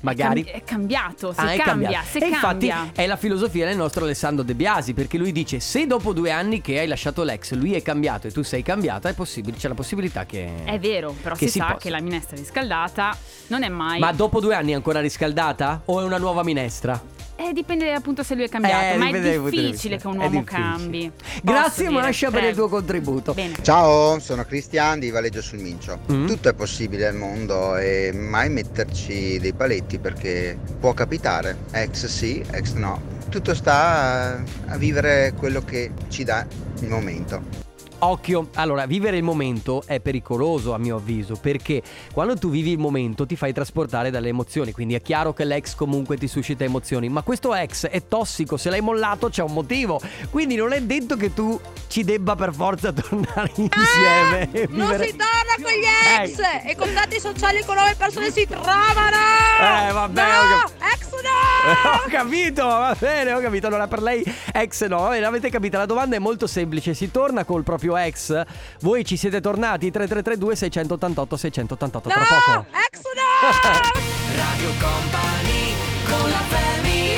Magari. 0.01 0.43
È, 0.43 0.45
cambi- 0.45 0.59
è 0.59 0.63
cambiato, 0.63 1.33
se 1.33 1.41
Ah, 1.41 1.51
è 1.51 1.57
cambia, 1.57 1.63
cambiato. 1.89 2.05
se 2.09 2.17
e 2.19 2.27
infatti 2.27 2.67
cambia. 2.67 2.91
è 3.03 3.05
la 3.05 3.15
filosofia 3.17 3.65
del 3.65 3.75
nostro 3.75 4.05
Alessandro 4.05 4.43
De 4.43 4.53
Biasi, 4.55 4.93
perché 4.93 5.17
lui 5.17 5.31
dice 5.31 5.59
se 5.59 5.85
dopo 5.87 6.13
due 6.13 6.31
anni 6.31 6.61
che 6.61 6.79
hai 6.79 6.87
lasciato 6.87 7.23
l'ex 7.23 7.51
lui 7.53 7.73
è 7.73 7.81
cambiato 7.81 8.27
e 8.27 8.31
tu 8.31 8.41
sei 8.41 8.61
cambiata, 8.63 9.09
è 9.09 9.13
possibile, 9.13 9.57
c'è 9.57 9.67
la 9.67 9.73
possibilità 9.73 10.25
che... 10.25 10.63
È 10.63 10.79
vero, 10.79 11.13
però 11.21 11.35
che 11.35 11.45
si, 11.47 11.51
si 11.53 11.57
sa 11.59 11.65
possa. 11.65 11.77
che 11.79 11.89
la 11.89 11.99
minestra 11.99 12.37
riscaldata 12.37 13.15
non 13.47 13.63
è 13.63 13.69
mai. 13.69 13.99
Ma 13.99 14.11
dopo 14.13 14.39
due 14.39 14.55
anni 14.55 14.71
è 14.71 14.75
ancora 14.75 15.01
riscaldata? 15.01 15.81
O 15.85 15.99
è 15.99 16.03
una 16.03 16.17
nuova 16.17 16.43
minestra? 16.43 17.17
Eh, 17.41 17.53
dipende 17.53 17.93
appunto 17.93 18.21
se 18.21 18.35
lui 18.35 18.43
è 18.43 18.49
cambiato. 18.49 18.95
Eh, 18.95 18.97
ma 18.97 19.07
è 19.07 19.39
difficile 19.49 19.97
che 19.97 20.07
un 20.07 20.17
uomo 20.17 20.29
difficile. 20.41 20.61
cambi. 20.61 21.11
Grazie 21.41 21.87
dire, 21.87 22.01
Masha 22.01 22.29
per 22.31 22.43
il 22.43 22.53
tuo 22.53 22.67
contributo. 22.67 23.33
Bene. 23.33 23.53
Ciao, 23.61 24.19
sono 24.19 24.43
Cristian 24.43 24.99
di 24.99 25.09
Valeggio 25.09 25.41
sul 25.41 25.59
Mincio. 25.59 25.99
Mm. 26.11 26.27
Tutto 26.27 26.49
è 26.49 26.53
possibile 26.53 27.07
al 27.07 27.15
mondo 27.15 27.77
e 27.77 28.11
mai 28.13 28.49
metterci 28.49 29.39
dei 29.39 29.53
paletti 29.53 29.99
perché 29.99 30.57
può 30.81 30.93
capitare. 30.93 31.59
Ex 31.71 32.07
sì, 32.07 32.43
ex 32.51 32.73
no. 32.73 33.01
Tutto 33.29 33.55
sta 33.55 34.33
a- 34.33 34.43
a 34.73 34.77
vivere 34.77 35.31
quello 35.37 35.63
che 35.63 35.91
ci 36.09 36.25
dà 36.25 36.45
il 36.81 36.89
momento. 36.89 37.67
Occhio, 38.01 38.47
allora 38.53 38.85
vivere 38.85 39.17
il 39.17 39.23
momento 39.23 39.83
è 39.85 39.99
pericoloso 39.99 40.73
a 40.73 40.77
mio 40.77 40.95
avviso 40.95 41.35
perché 41.35 41.81
quando 42.13 42.37
tu 42.37 42.49
vivi 42.49 42.71
il 42.71 42.77
momento 42.77 43.25
ti 43.25 43.35
fai 43.35 43.51
trasportare 43.51 44.09
dalle 44.09 44.29
emozioni, 44.29 44.71
quindi 44.71 44.93
è 44.95 45.01
chiaro 45.01 45.33
che 45.33 45.43
l'ex 45.43 45.75
comunque 45.75 46.15
ti 46.15 46.27
suscita 46.27 46.63
emozioni, 46.63 47.09
ma 47.09 47.23
questo 47.23 47.53
ex 47.53 47.87
è 47.87 48.07
tossico, 48.07 48.55
se 48.55 48.69
l'hai 48.69 48.79
mollato 48.81 49.27
c'è 49.27 49.43
un 49.43 49.51
motivo, 49.51 49.99
quindi 50.29 50.55
non 50.55 50.71
è 50.71 50.81
detto 50.81 51.17
che 51.17 51.33
tu 51.33 51.59
ci 51.87 52.05
debba 52.05 52.35
per 52.35 52.53
forza 52.53 52.91
tornare 52.93 53.51
insieme. 53.55 54.49
e 54.53 54.67
Non 54.69 54.97
si 54.97 55.15
torna 55.15 55.55
con 55.61 55.71
gli 55.71 56.21
ex 56.23 56.39
Eh. 56.39 56.69
e 56.71 56.75
contatti 56.77 57.19
sociali 57.19 57.63
con 57.65 57.75
nuove 57.75 57.95
persone 57.97 58.31
si 58.31 58.47
trovano! 58.47 59.17
Eh, 59.59 59.91
vabbè, 59.91 60.21
no! 60.21 60.61
cap- 60.61 60.71
Ex 60.93 61.09
no! 61.11 61.27
ho 62.05 62.09
capito, 62.09 62.65
va 62.65 62.95
bene, 62.97 63.33
ho 63.33 63.41
capito. 63.41 63.67
Allora, 63.67 63.87
per 63.87 64.01
lei, 64.01 64.23
ex 64.53 64.87
no. 64.87 64.99
Va 65.01 65.09
bene, 65.09 65.25
avete 65.25 65.49
capito. 65.49 65.77
La 65.77 65.85
domanda 65.85 66.15
è 66.15 66.19
molto 66.19 66.47
semplice. 66.47 66.93
Si 66.93 67.11
torna 67.11 67.43
col 67.43 67.63
proprio 67.63 67.88
ex? 67.95 68.43
Voi 68.81 69.05
ci 69.05 69.17
siete 69.17 69.41
tornati? 69.41 69.91
3332 69.91 70.55
688 70.55 71.37
688 71.37 72.09
tra 72.09 72.19
poco. 72.19 72.51
No! 72.51 72.65
Ex 72.71 73.01
no! 73.15 74.07
Radio 74.35 74.71
Company 74.79 75.73
con 76.05 76.29
la 76.29 76.41
family 76.47 77.09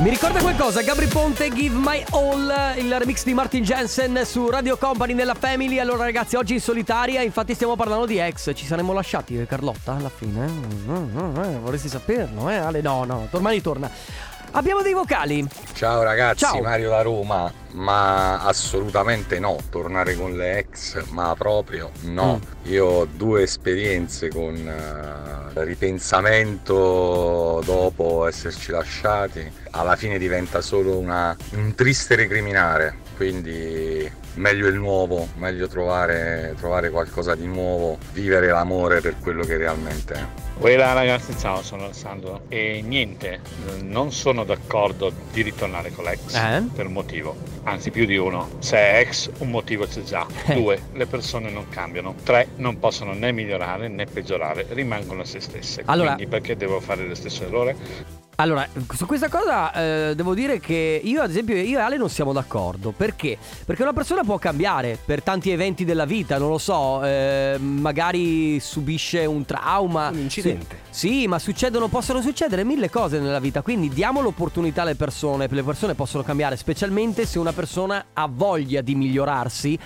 Mi 0.00 0.08
ricorda 0.08 0.40
qualcosa? 0.40 0.80
Gabri 0.80 1.06
Ponte, 1.08 1.52
Give 1.52 1.76
My 1.76 2.02
All, 2.12 2.74
il 2.78 2.98
remix 2.98 3.22
di 3.22 3.34
Martin 3.34 3.62
Jensen 3.62 4.22
su 4.24 4.48
Radio 4.48 4.78
Company 4.78 5.12
nella 5.12 5.34
Family. 5.34 5.78
Allora 5.78 6.04
ragazzi, 6.04 6.36
oggi 6.36 6.54
in 6.54 6.60
solitaria, 6.60 7.20
infatti 7.20 7.52
stiamo 7.52 7.76
parlando 7.76 8.06
di 8.06 8.16
ex. 8.16 8.50
Ci 8.54 8.64
saremmo 8.64 8.94
lasciati 8.94 9.38
eh, 9.38 9.46
Carlotta 9.46 9.96
alla 9.96 10.08
fine? 10.08 10.46
Eh, 10.46 11.58
vorresti 11.58 11.88
saperlo, 11.88 12.48
eh? 12.48 12.56
Ale, 12.56 12.80
no, 12.80 13.04
no, 13.04 13.28
domani 13.30 13.60
torna. 13.60 13.90
Abbiamo 14.52 14.82
dei 14.82 14.94
vocali. 14.94 15.46
Ciao 15.74 16.02
ragazzi, 16.02 16.38
Ciao. 16.44 16.60
Mario 16.60 16.90
da 16.90 17.02
Roma, 17.02 17.52
ma 17.72 18.42
assolutamente 18.42 19.38
no, 19.38 19.56
tornare 19.70 20.16
con 20.16 20.36
le 20.36 20.58
ex, 20.58 21.04
ma 21.10 21.34
proprio 21.38 21.90
no. 22.02 22.40
Io 22.64 22.84
ho 22.86 23.04
due 23.06 23.42
esperienze 23.42 24.28
con 24.28 24.56
eh, 24.56 25.64
ripensamento 25.64 27.62
dopo 27.64 28.26
esserci 28.26 28.72
lasciati, 28.72 29.50
alla 29.70 29.94
fine 29.96 30.18
diventa 30.18 30.60
solo 30.60 30.96
una- 30.98 31.36
un 31.52 31.74
triste 31.76 32.16
recriminare, 32.16 32.96
quindi 33.20 34.10
meglio 34.36 34.66
il 34.68 34.76
nuovo, 34.76 35.28
meglio 35.36 35.68
trovare, 35.68 36.54
trovare 36.56 36.88
qualcosa 36.88 37.34
di 37.34 37.46
nuovo, 37.46 37.98
vivere 38.14 38.46
l'amore 38.46 39.02
per 39.02 39.16
quello 39.20 39.44
che 39.44 39.58
realmente 39.58 40.14
è. 40.14 40.24
Quella 40.58 40.94
ragazzi, 40.94 41.36
ciao, 41.38 41.62
sono 41.62 41.84
Alessandro. 41.84 42.44
E 42.48 42.80
niente, 42.82 43.40
non 43.82 44.10
sono 44.10 44.44
d'accordo 44.44 45.12
di 45.32 45.42
ritornare 45.42 45.90
con 45.90 46.04
l'ex 46.04 46.34
Eh? 46.34 46.62
per 46.74 46.86
un 46.86 46.92
motivo, 46.92 47.36
anzi 47.64 47.90
più 47.90 48.06
di 48.06 48.16
uno. 48.16 48.48
Se 48.60 48.78
è 48.78 49.00
ex, 49.00 49.28
un 49.40 49.50
motivo 49.50 49.86
c'è 49.86 50.02
già. 50.02 50.26
Due, 50.54 50.80
le 50.94 51.04
persone 51.04 51.50
non 51.50 51.68
cambiano. 51.68 52.14
Tre, 52.24 52.48
non 52.56 52.78
possono 52.78 53.12
né 53.12 53.32
migliorare 53.32 53.88
né 53.88 54.06
peggiorare, 54.06 54.64
rimangono 54.70 55.24
se 55.24 55.40
stesse. 55.40 55.82
Allora- 55.84 56.14
Quindi 56.14 56.30
perché 56.30 56.56
devo 56.56 56.80
fare 56.80 57.06
lo 57.06 57.14
stesso 57.14 57.44
errore? 57.44 58.19
Allora, 58.40 58.66
su 58.94 59.04
questa 59.04 59.28
cosa 59.28 59.70
eh, 59.74 60.14
devo 60.14 60.32
dire 60.32 60.60
che 60.60 60.98
io, 61.04 61.20
ad 61.20 61.28
esempio, 61.28 61.54
io 61.56 61.78
e 61.78 61.82
Ale 61.82 61.98
non 61.98 62.08
siamo 62.08 62.32
d'accordo. 62.32 62.90
Perché? 62.90 63.36
Perché 63.66 63.82
una 63.82 63.92
persona 63.92 64.22
può 64.22 64.38
cambiare 64.38 64.98
per 65.04 65.22
tanti 65.22 65.50
eventi 65.50 65.84
della 65.84 66.06
vita, 66.06 66.38
non 66.38 66.48
lo 66.48 66.56
so, 66.56 67.04
eh, 67.04 67.58
magari 67.60 68.58
subisce 68.58 69.26
un 69.26 69.44
trauma. 69.44 70.08
Un 70.08 70.20
incidente. 70.20 70.78
Sì, 70.88 71.08
sì, 71.08 71.26
ma 71.26 71.38
succedono, 71.38 71.88
possono 71.88 72.22
succedere 72.22 72.64
mille 72.64 72.88
cose 72.88 73.18
nella 73.18 73.40
vita, 73.40 73.60
quindi 73.60 73.90
diamo 73.90 74.22
l'opportunità 74.22 74.82
alle 74.82 74.94
persone, 74.94 75.46
le 75.46 75.62
persone 75.62 75.92
possono 75.94 76.22
cambiare, 76.22 76.56
specialmente 76.56 77.26
se 77.26 77.38
una 77.38 77.52
persona 77.52 78.06
ha 78.14 78.26
voglia 78.26 78.80
di 78.80 78.94
migliorarsi. 78.94 79.78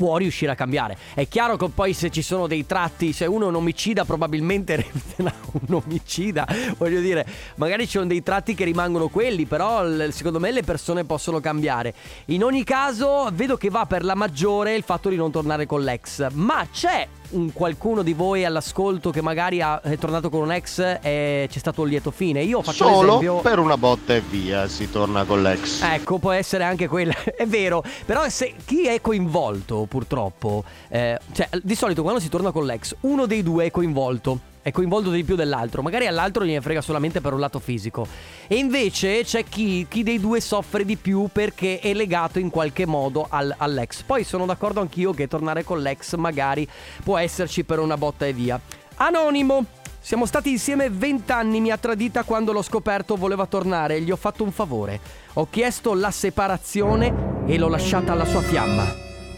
Può 0.00 0.16
riuscire 0.16 0.50
a 0.50 0.54
cambiare. 0.54 0.96
È 1.12 1.28
chiaro 1.28 1.58
che 1.58 1.68
poi 1.68 1.92
se 1.92 2.08
ci 2.08 2.22
sono 2.22 2.46
dei 2.46 2.64
tratti, 2.64 3.12
se 3.12 3.26
uno 3.26 3.44
è 3.44 3.48
un 3.48 3.56
omicida, 3.56 4.06
probabilmente 4.06 4.76
resterà 4.80 5.30
un 5.66 5.74
omicida. 5.74 6.48
Voglio 6.78 7.00
dire, 7.00 7.26
magari 7.56 7.84
ci 7.84 7.98
sono 7.98 8.06
dei 8.06 8.22
tratti 8.22 8.54
che 8.54 8.64
rimangono 8.64 9.08
quelli, 9.08 9.44
però 9.44 9.84
secondo 10.10 10.40
me 10.40 10.52
le 10.52 10.62
persone 10.62 11.04
possono 11.04 11.38
cambiare. 11.40 11.92
In 12.28 12.42
ogni 12.42 12.64
caso, 12.64 13.28
vedo 13.34 13.58
che 13.58 13.68
va 13.68 13.84
per 13.84 14.02
la 14.02 14.14
maggiore 14.14 14.74
il 14.74 14.84
fatto 14.84 15.10
di 15.10 15.16
non 15.16 15.30
tornare 15.30 15.66
con 15.66 15.82
l'ex. 15.82 16.28
Ma 16.32 16.66
c'è 16.72 17.06
un 17.30 17.52
qualcuno 17.52 18.02
di 18.02 18.12
voi 18.12 18.44
all'ascolto 18.44 19.10
che 19.10 19.20
magari 19.22 19.60
ha- 19.60 19.80
è 19.80 19.96
tornato 19.98 20.30
con 20.30 20.42
un 20.42 20.52
ex 20.52 20.78
e 21.02 21.46
c'è 21.50 21.58
stato 21.58 21.82
un 21.82 21.88
lieto 21.88 22.10
fine. 22.10 22.42
Io 22.42 22.62
faccio 22.62 22.84
Solo 22.84 23.00
l'esempio. 23.18 23.40
per 23.40 23.58
una 23.58 23.76
botta 23.76 24.14
e 24.14 24.20
via 24.20 24.66
si 24.68 24.90
torna 24.90 25.24
con 25.24 25.42
l'ex. 25.42 25.82
Ecco, 25.82 26.18
può 26.18 26.30
essere 26.32 26.64
anche 26.64 26.88
quella, 26.88 27.14
è 27.36 27.46
vero. 27.46 27.82
Però 28.04 28.28
se 28.28 28.54
chi 28.64 28.86
è 28.86 29.00
coinvolto, 29.00 29.86
purtroppo, 29.88 30.64
eh, 30.88 31.18
cioè 31.32 31.48
di 31.62 31.74
solito 31.74 32.02
quando 32.02 32.20
si 32.20 32.28
torna 32.28 32.50
con 32.50 32.64
l'ex, 32.66 32.94
uno 33.00 33.26
dei 33.26 33.42
due 33.42 33.66
è 33.66 33.70
coinvolto. 33.70 34.48
È 34.62 34.70
coinvolto 34.72 35.10
di 35.10 35.24
più 35.24 35.36
dell'altro, 35.36 35.80
magari 35.80 36.06
all'altro 36.06 36.44
gliene 36.44 36.60
frega 36.60 36.82
solamente 36.82 37.22
per 37.22 37.32
un 37.32 37.40
lato 37.40 37.58
fisico. 37.58 38.06
E 38.46 38.56
invece 38.56 39.22
c'è 39.24 39.44
chi, 39.44 39.86
chi 39.88 40.02
dei 40.02 40.20
due 40.20 40.40
soffre 40.40 40.84
di 40.84 40.96
più 40.96 41.28
perché 41.32 41.78
è 41.78 41.94
legato 41.94 42.38
in 42.38 42.50
qualche 42.50 42.84
modo 42.84 43.26
al- 43.28 43.54
all'ex. 43.56 44.02
Poi 44.02 44.22
sono 44.22 44.44
d'accordo 44.44 44.80
anch'io 44.80 45.12
che 45.12 45.28
tornare 45.28 45.64
con 45.64 45.80
l'ex 45.80 46.14
magari 46.16 46.68
può 47.02 47.16
esserci 47.16 47.64
per 47.64 47.78
una 47.78 47.96
botta 47.96 48.26
e 48.26 48.34
via. 48.34 48.60
Anonimo, 48.96 49.64
siamo 49.98 50.26
stati 50.26 50.50
insieme 50.50 50.90
20 50.90 51.32
anni, 51.32 51.60
mi 51.60 51.70
ha 51.70 51.78
tradita 51.78 52.22
quando 52.24 52.52
l'ho 52.52 52.62
scoperto, 52.62 53.16
voleva 53.16 53.46
tornare, 53.46 54.00
gli 54.02 54.10
ho 54.10 54.16
fatto 54.16 54.44
un 54.44 54.52
favore. 54.52 55.00
Ho 55.34 55.48
chiesto 55.48 55.94
la 55.94 56.10
separazione 56.10 57.44
e 57.46 57.56
l'ho 57.56 57.68
lasciata 57.68 58.12
alla 58.12 58.24
sua 58.24 58.42
fiamma. 58.42 58.84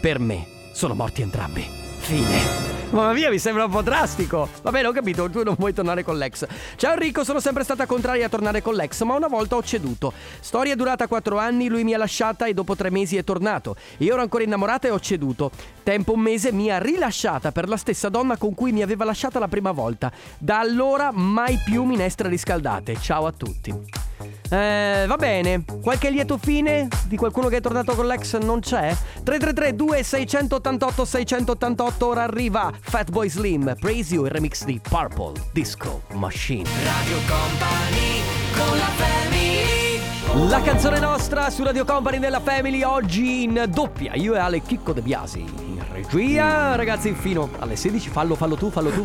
Per 0.01 0.19
me 0.19 0.45
sono 0.73 0.95
morti 0.95 1.21
entrambi. 1.21 1.61
Fine. 1.99 2.82
Mamma 2.93 3.13
mia, 3.13 3.31
mi 3.31 3.39
sembra 3.39 3.65
un 3.65 3.71
po' 3.71 3.81
drastico. 3.81 4.47
Va 4.61 4.69
bene, 4.69 4.87
ho 4.87 4.91
capito, 4.91 5.27
tu 5.27 5.41
non 5.41 5.55
vuoi 5.57 5.73
tornare 5.73 6.03
con 6.03 6.15
l'ex. 6.15 6.45
Ciao 6.75 6.93
Enrico, 6.93 7.23
sono 7.23 7.39
sempre 7.39 7.63
stata 7.63 7.87
contraria 7.87 8.27
a 8.27 8.29
tornare 8.29 8.61
con 8.61 8.75
l'ex, 8.75 9.01
ma 9.01 9.15
una 9.15 9.27
volta 9.27 9.55
ho 9.55 9.63
ceduto. 9.63 10.13
Storia 10.39 10.75
durata 10.75 11.07
4 11.07 11.39
anni, 11.39 11.69
lui 11.69 11.83
mi 11.83 11.95
ha 11.95 11.97
lasciata 11.97 12.45
e 12.45 12.53
dopo 12.53 12.75
3 12.75 12.91
mesi 12.91 13.17
è 13.17 13.23
tornato. 13.23 13.75
Io 13.97 14.13
ero 14.13 14.21
ancora 14.21 14.43
innamorata 14.43 14.87
e 14.87 14.91
ho 14.91 14.99
ceduto. 14.99 15.49
Tempo 15.81 16.13
un 16.13 16.19
mese 16.19 16.51
mi 16.51 16.69
ha 16.69 16.77
rilasciata 16.77 17.51
per 17.51 17.67
la 17.67 17.77
stessa 17.77 18.09
donna 18.09 18.37
con 18.37 18.53
cui 18.53 18.71
mi 18.71 18.83
aveva 18.83 19.05
lasciata 19.05 19.39
la 19.39 19.47
prima 19.47 19.71
volta. 19.71 20.11
Da 20.37 20.59
allora 20.59 21.09
mai 21.11 21.59
più 21.65 21.85
minestre 21.85 22.29
riscaldate. 22.29 22.95
Ciao 23.01 23.25
a 23.25 23.31
tutti. 23.31 24.12
Eh, 24.49 25.05
va 25.07 25.15
bene. 25.15 25.63
Qualche 25.81 26.09
lieto 26.09 26.37
fine 26.37 26.87
di 27.07 27.17
qualcuno 27.17 27.47
che 27.47 27.57
è 27.57 27.61
tornato 27.61 27.93
con 27.95 28.05
l'ex 28.05 28.37
non 28.37 28.59
c'è? 28.59 28.95
333 29.23 29.75
2688 29.75 31.05
688 31.05 32.07
ora 32.07 32.23
arriva 32.23 32.71
Fatboy 32.79 33.29
Slim, 33.29 33.75
Praise 33.79 34.13
You, 34.13 34.25
il 34.25 34.31
remix 34.31 34.63
di 34.63 34.79
Purple 34.81 35.33
Disco 35.51 36.03
Machine. 36.13 36.69
Radio 36.83 37.17
Company 37.27 38.21
con 38.55 38.77
la 38.77 38.85
family 38.85 40.49
La 40.49 40.61
canzone 40.61 40.99
nostra 40.99 41.49
su 41.49 41.63
Radio 41.63 41.85
Company 41.85 42.19
della 42.19 42.39
Family 42.39 42.83
oggi 42.83 43.43
in 43.43 43.65
doppia. 43.69 44.13
Io 44.15 44.35
e 44.35 44.39
Ale 44.39 44.61
Chicco 44.61 44.93
De 44.93 45.01
Biasi 45.01 45.39
in 45.39 45.83
regia. 45.91 46.75
Ragazzi, 46.75 47.13
fino 47.13 47.49
alle 47.59 47.75
16 47.75 48.09
fallo, 48.09 48.35
fallo 48.35 48.55
tu, 48.55 48.69
fallo 48.69 48.89
tu. 48.89 49.03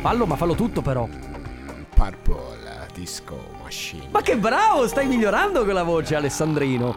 Fallo, 0.00 0.26
ma 0.26 0.36
fallo 0.36 0.54
tutto 0.54 0.82
però. 0.82 1.08
Purple 1.94 2.88
Disco 2.94 3.53
Machine. 3.74 4.06
Ma 4.10 4.22
che 4.22 4.36
bravo, 4.36 4.86
stai 4.86 5.06
migliorando 5.06 5.64
con 5.64 5.74
la 5.74 5.82
voce 5.82 6.14
Alessandrino. 6.14 6.94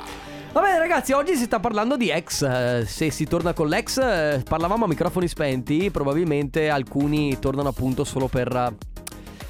Va 0.54 0.62
bene 0.62 0.78
ragazzi, 0.78 1.12
oggi 1.12 1.36
si 1.36 1.44
sta 1.44 1.60
parlando 1.60 1.98
di 1.98 2.10
ex, 2.10 2.42
eh, 2.42 2.84
se 2.88 3.12
si 3.12 3.26
torna 3.26 3.54
con 3.54 3.68
l'ex, 3.68 3.98
eh, 3.98 4.44
parlavamo 4.48 4.86
a 4.86 4.88
microfoni 4.88 5.28
spenti, 5.28 5.92
probabilmente 5.92 6.70
alcuni 6.70 7.38
tornano 7.40 7.70
appunto 7.70 8.04
solo 8.04 8.28
per 8.28 8.56
eh, 8.56 8.97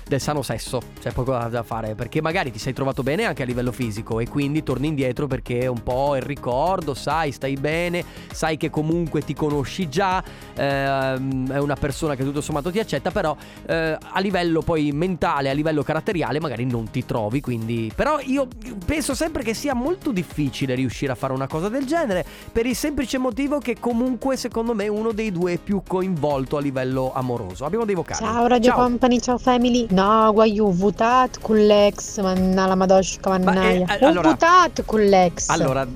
del 0.08 0.22
sano 0.22 0.42
sesso, 0.42 0.82
c'è 1.00 1.12
poco 1.12 1.32
da- 1.32 1.64
fare, 1.64 1.96
perché 1.96 2.22
magari 2.22 2.52
ti 2.52 2.60
sei 2.60 2.74
trovato 2.74 3.04
bene 3.04 3.26
anche 3.26 3.44
a 3.44 3.46
livello 3.46 3.72
fisico 3.72 4.20
e 4.20 4.28
quindi 4.28 4.64
torni 4.64 4.88
indietro 4.88 5.28
perché 5.28 5.60
è 5.60 5.68
un 5.68 5.84
po' 5.84 6.16
il 6.16 6.22
ricordo, 6.22 6.94
sai, 6.94 7.32
stai 7.32 7.56
bene, 7.56 8.04
sai 8.32 8.58
che 8.58 8.70
comunque 8.70 9.22
ti 9.22 9.34
conosci 9.34 9.90
già, 9.90 10.24
ehm, 10.56 11.52
è 11.52 11.58
una 11.58 11.76
persona 11.76 12.16
che 12.16 12.24
tutto 12.24 12.42
sommato 12.42 12.72
ti 12.72 12.80
accetta, 12.80 13.12
però 13.12 13.36
eh, 13.66 13.98
a 14.00 14.20
livello 14.20 14.62
poi 14.62 14.92
mentale, 14.92 15.50
a 15.50 15.54
livello 15.54 15.84
caratteriale 15.84 16.40
magari 16.40 16.66
non 16.66 16.90
ti 16.90 17.06
trovi, 17.06 17.42
quindi... 17.42 17.92
Però 17.94 18.20
io 18.22 18.48
penso 18.86 19.14
sempre 19.14 19.44
che 19.44 19.54
sia 19.54 19.74
molto 19.74 20.12
difficile 20.12 20.76
riuscire 20.76 21.12
a 21.12 21.16
fare 21.16 21.34
una 21.34 21.48
cosa 21.48 21.70
del 21.70 21.86
genere, 21.86 22.26
per 22.52 22.66
il 22.66 22.76
semplice 22.76 23.18
motivo 23.18 23.60
che 23.60 23.78
comunque 23.80 24.38
secondo 24.38 24.74
me 24.74 24.88
uno 24.88 25.12
dei 25.12 25.32
due 25.32 25.54
è 25.54 25.58
più 25.58 25.82
coinvolto 25.86 26.58
a 26.58 26.62
livello 26.62 27.12
amoroso. 27.14 27.66
Abbiamo 27.66 27.86
dei 27.86 27.96
vocali. 27.96 28.24
Ciao 28.24 28.48
Radio 28.48 28.74
Company, 28.74 29.20
ciao 29.20 29.38
family. 29.38 29.88
No, 29.98 30.32
guai, 30.32 30.60
ho 30.60 30.70
votato 30.72 31.40
con 31.42 31.56
l'ex, 31.58 32.20
manna 32.20 32.68
la 32.68 32.76
madosca, 32.76 33.32
mannaia. 33.32 33.98
eh, 33.98 34.06
ho 34.06 34.10
allora- 34.10 34.30
votato 34.30 34.84
con 34.86 35.02
l'ex. 35.02 35.50
Allora, 35.50 35.88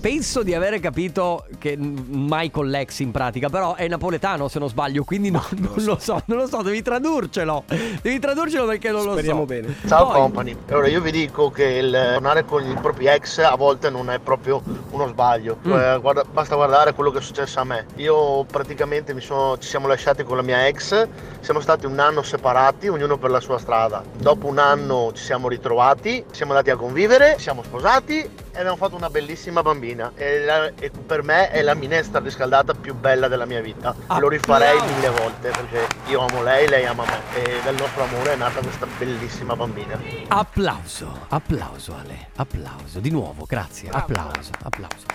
penso 0.00 0.44
di 0.44 0.54
avere 0.54 0.78
capito 0.78 1.44
che 1.58 1.76
mai 1.76 2.52
con 2.52 2.68
l'ex 2.68 3.00
in 3.00 3.10
pratica, 3.10 3.48
però 3.48 3.74
è 3.74 3.88
napoletano 3.88 4.46
se 4.46 4.60
non 4.60 4.68
sbaglio, 4.68 5.02
quindi 5.02 5.32
non, 5.32 5.42
non 5.56 5.72
lo 5.84 5.96
so, 5.98 6.22
non 6.26 6.38
lo 6.38 6.46
so, 6.46 6.62
devi 6.62 6.82
tradurcelo. 6.82 7.64
Devi 8.00 8.20
tradurcelo 8.20 8.64
perché 8.64 8.92
non 8.92 9.02
lo 9.02 9.12
Speriamo 9.14 9.40
so. 9.40 9.46
bene. 9.46 9.74
Ciao 9.88 10.04
Poi- 10.06 10.14
company, 10.14 10.56
allora 10.68 10.86
io 10.86 11.00
vi 11.00 11.10
dico 11.10 11.50
che 11.50 11.64
il 11.64 11.90
tornare 11.90 12.44
con 12.44 12.64
i 12.64 12.74
propri 12.80 13.08
ex 13.08 13.38
a 13.38 13.56
volte 13.56 13.90
non 13.90 14.08
è 14.08 14.20
proprio 14.20 14.62
uno 14.92 15.08
sbaglio, 15.08 15.56
Mm. 15.66 15.72
Eh, 15.72 15.98
guarda- 16.00 16.24
basta 16.32 16.54
guardare 16.54 16.94
quello 16.94 17.10
che 17.10 17.18
è 17.18 17.22
successo 17.22 17.58
a 17.58 17.64
me. 17.64 17.86
Io 17.96 18.44
praticamente 18.44 19.12
mi 19.14 19.20
sono- 19.20 19.58
ci 19.58 19.66
siamo 19.68 19.88
lasciati 19.88 20.22
con 20.22 20.36
la 20.36 20.42
mia 20.44 20.68
ex, 20.68 21.08
siamo 21.40 21.58
stati 21.58 21.86
un 21.86 21.98
anno 21.98 22.22
separati, 22.22 22.86
ognuno 22.86 23.16
per 23.18 23.30
la 23.30 23.40
sua 23.40 23.46
strada. 23.56 24.02
Dopo 24.18 24.46
un 24.48 24.58
anno 24.58 25.12
ci 25.14 25.22
siamo 25.24 25.48
ritrovati, 25.48 26.22
siamo 26.32 26.52
andati 26.52 26.70
a 26.70 26.76
convivere, 26.76 27.38
siamo 27.38 27.62
sposati 27.62 28.18
e 28.20 28.58
abbiamo 28.58 28.76
fatto 28.76 28.96
una 28.96 29.08
bellissima 29.08 29.62
bambina. 29.62 30.12
E, 30.14 30.44
la- 30.44 30.70
e 30.78 30.90
per 30.90 31.22
me 31.22 31.48
è 31.50 31.62
la 31.62 31.74
minestra 31.74 32.18
riscaldata 32.20 32.74
più 32.74 32.94
bella 32.94 33.28
della 33.28 33.46
mia 33.46 33.62
vita. 33.62 33.94
Lo 34.18 34.28
rifarei 34.28 34.78
mille 34.82 35.08
volte 35.08 35.48
perché 35.50 35.86
io 36.08 36.20
amo 36.20 36.42
lei, 36.42 36.68
lei 36.68 36.84
ama 36.84 37.04
me 37.04 37.20
e 37.42 37.60
dal 37.64 37.76
nostro 37.76 38.02
amore 38.02 38.32
è 38.32 38.36
nata 38.36 38.60
questa 38.60 38.86
bellissima 38.98 39.56
bambina. 39.56 39.98
Applauso, 40.28 41.26
applauso 41.28 41.94
Ale, 41.98 42.28
applauso. 42.36 42.98
Di 43.00 43.10
nuovo, 43.10 43.44
grazie. 43.46 43.88
Applauso, 43.90 44.50
applauso. 44.62 45.06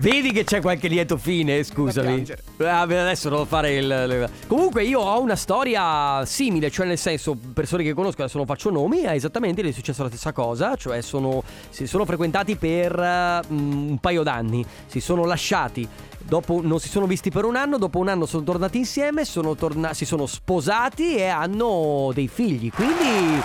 Vedi 0.00 0.32
che 0.32 0.44
c'è 0.44 0.62
qualche 0.62 0.88
lieto 0.88 1.18
fine, 1.18 1.62
scusami. 1.62 2.24
Ah, 2.60 2.80
adesso 2.80 3.28
devo 3.28 3.44
fare 3.44 3.76
il, 3.76 4.30
Comunque 4.46 4.82
io 4.84 4.98
ho 4.98 5.20
una 5.20 5.36
storia 5.36 6.24
simile, 6.24 6.70
cioè 6.70 6.86
nel 6.86 6.96
senso, 6.96 7.36
persone 7.52 7.82
che 7.82 7.92
conosco, 7.92 8.22
adesso 8.22 8.38
non 8.38 8.46
faccio 8.46 8.70
nomi, 8.70 9.00
è 9.00 9.10
esattamente 9.10 9.62
gli 9.62 9.68
è 9.68 9.72
successa 9.72 10.02
la 10.02 10.08
stessa 10.08 10.32
cosa, 10.32 10.74
cioè 10.74 11.02
sono, 11.02 11.42
si 11.68 11.86
sono 11.86 12.06
frequentati 12.06 12.56
per 12.56 12.98
eh, 12.98 13.40
un 13.48 13.98
paio 14.00 14.22
d'anni, 14.22 14.64
si 14.86 15.00
sono 15.00 15.26
lasciati. 15.26 15.86
Dopo 16.18 16.60
non 16.62 16.80
si 16.80 16.88
sono 16.88 17.06
visti 17.06 17.30
per 17.30 17.44
un 17.44 17.56
anno, 17.56 17.76
dopo 17.76 17.98
un 17.98 18.08
anno 18.08 18.24
sono 18.24 18.42
tornati 18.42 18.78
insieme, 18.78 19.26
sono 19.26 19.54
torna- 19.54 19.92
si 19.92 20.06
sono 20.06 20.24
sposati 20.24 21.16
e 21.16 21.26
hanno 21.26 22.10
dei 22.14 22.28
figli. 22.28 22.70
Quindi 22.70 23.42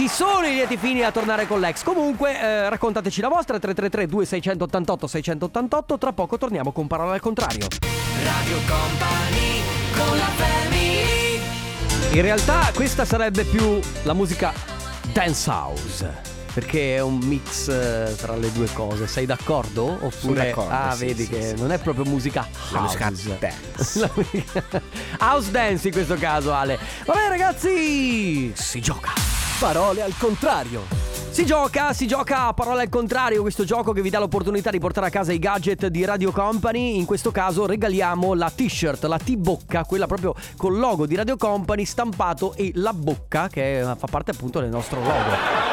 ci 0.00 0.08
sono 0.08 0.46
i 0.46 0.54
lieti 0.54 0.78
fini 0.78 1.02
a 1.02 1.12
tornare 1.12 1.46
con 1.46 1.60
l'ex. 1.60 1.82
Comunque, 1.82 2.32
eh, 2.32 2.70
raccontateci 2.70 3.20
la 3.20 3.28
vostra 3.28 3.58
333 3.58 4.06
2688 4.06 5.06
688. 5.06 5.98
Tra 5.98 6.12
poco 6.14 6.38
torniamo 6.38 6.72
con 6.72 6.86
parole 6.86 7.12
al 7.12 7.20
contrario. 7.20 7.66
Radio 8.24 8.56
Company 8.66 9.60
con 9.94 10.16
la 10.16 10.24
family 10.24 11.38
In 12.12 12.22
realtà, 12.22 12.70
questa 12.74 13.04
sarebbe 13.04 13.44
più 13.44 13.78
la 14.04 14.14
musica 14.14 14.54
dance 15.12 15.50
house. 15.50 16.28
Perché 16.54 16.96
è 16.96 17.00
un 17.00 17.18
mix 17.18 17.68
eh, 17.68 18.14
tra 18.16 18.36
le 18.36 18.50
due 18.52 18.72
cose. 18.72 19.06
Sei 19.06 19.26
d'accordo? 19.26 19.84
Oppure. 19.84 20.10
Sono 20.10 20.32
d'accordo, 20.32 20.74
ah, 20.74 20.94
sì, 20.94 21.04
vedi 21.04 21.24
sì, 21.24 21.28
che 21.28 21.48
sì. 21.48 21.54
non 21.56 21.72
è 21.72 21.78
proprio 21.78 22.06
musica 22.06 22.48
La 22.72 22.78
house. 22.78 23.04
musica 23.04 23.36
dance. 23.38 23.98
La 24.00 24.10
musica- 24.14 24.82
house 25.18 25.50
dance 25.50 25.88
in 25.88 25.92
questo 25.92 26.14
caso, 26.14 26.54
Ale. 26.54 26.78
Vabbè, 27.04 27.28
ragazzi, 27.28 28.50
si 28.54 28.80
gioca. 28.80 29.39
Parole 29.60 30.00
al 30.00 30.14
contrario. 30.16 30.84
Si 31.30 31.44
gioca, 31.44 31.92
si 31.92 32.06
gioca 32.06 32.46
a 32.46 32.54
parole 32.54 32.80
al 32.82 32.88
contrario, 32.88 33.42
questo 33.42 33.64
gioco 33.64 33.92
che 33.92 34.00
vi 34.00 34.08
dà 34.08 34.18
l'opportunità 34.18 34.70
di 34.70 34.78
portare 34.78 35.08
a 35.08 35.10
casa 35.10 35.32
i 35.32 35.38
gadget 35.38 35.88
di 35.88 36.02
Radio 36.04 36.32
Company. 36.32 36.96
In 36.96 37.04
questo 37.04 37.30
caso 37.30 37.66
regaliamo 37.66 38.32
la 38.32 38.50
t-shirt, 38.50 39.04
la 39.04 39.18
T-bocca, 39.18 39.84
quella 39.84 40.06
proprio 40.06 40.34
col 40.56 40.78
logo 40.78 41.04
di 41.06 41.14
Radio 41.14 41.36
Company 41.36 41.84
stampato 41.84 42.54
e 42.54 42.72
la 42.76 42.94
bocca 42.94 43.48
che 43.48 43.84
fa 43.98 44.06
parte 44.06 44.30
appunto 44.30 44.60
del 44.60 44.70
nostro 44.70 44.98
logo. 45.00 45.68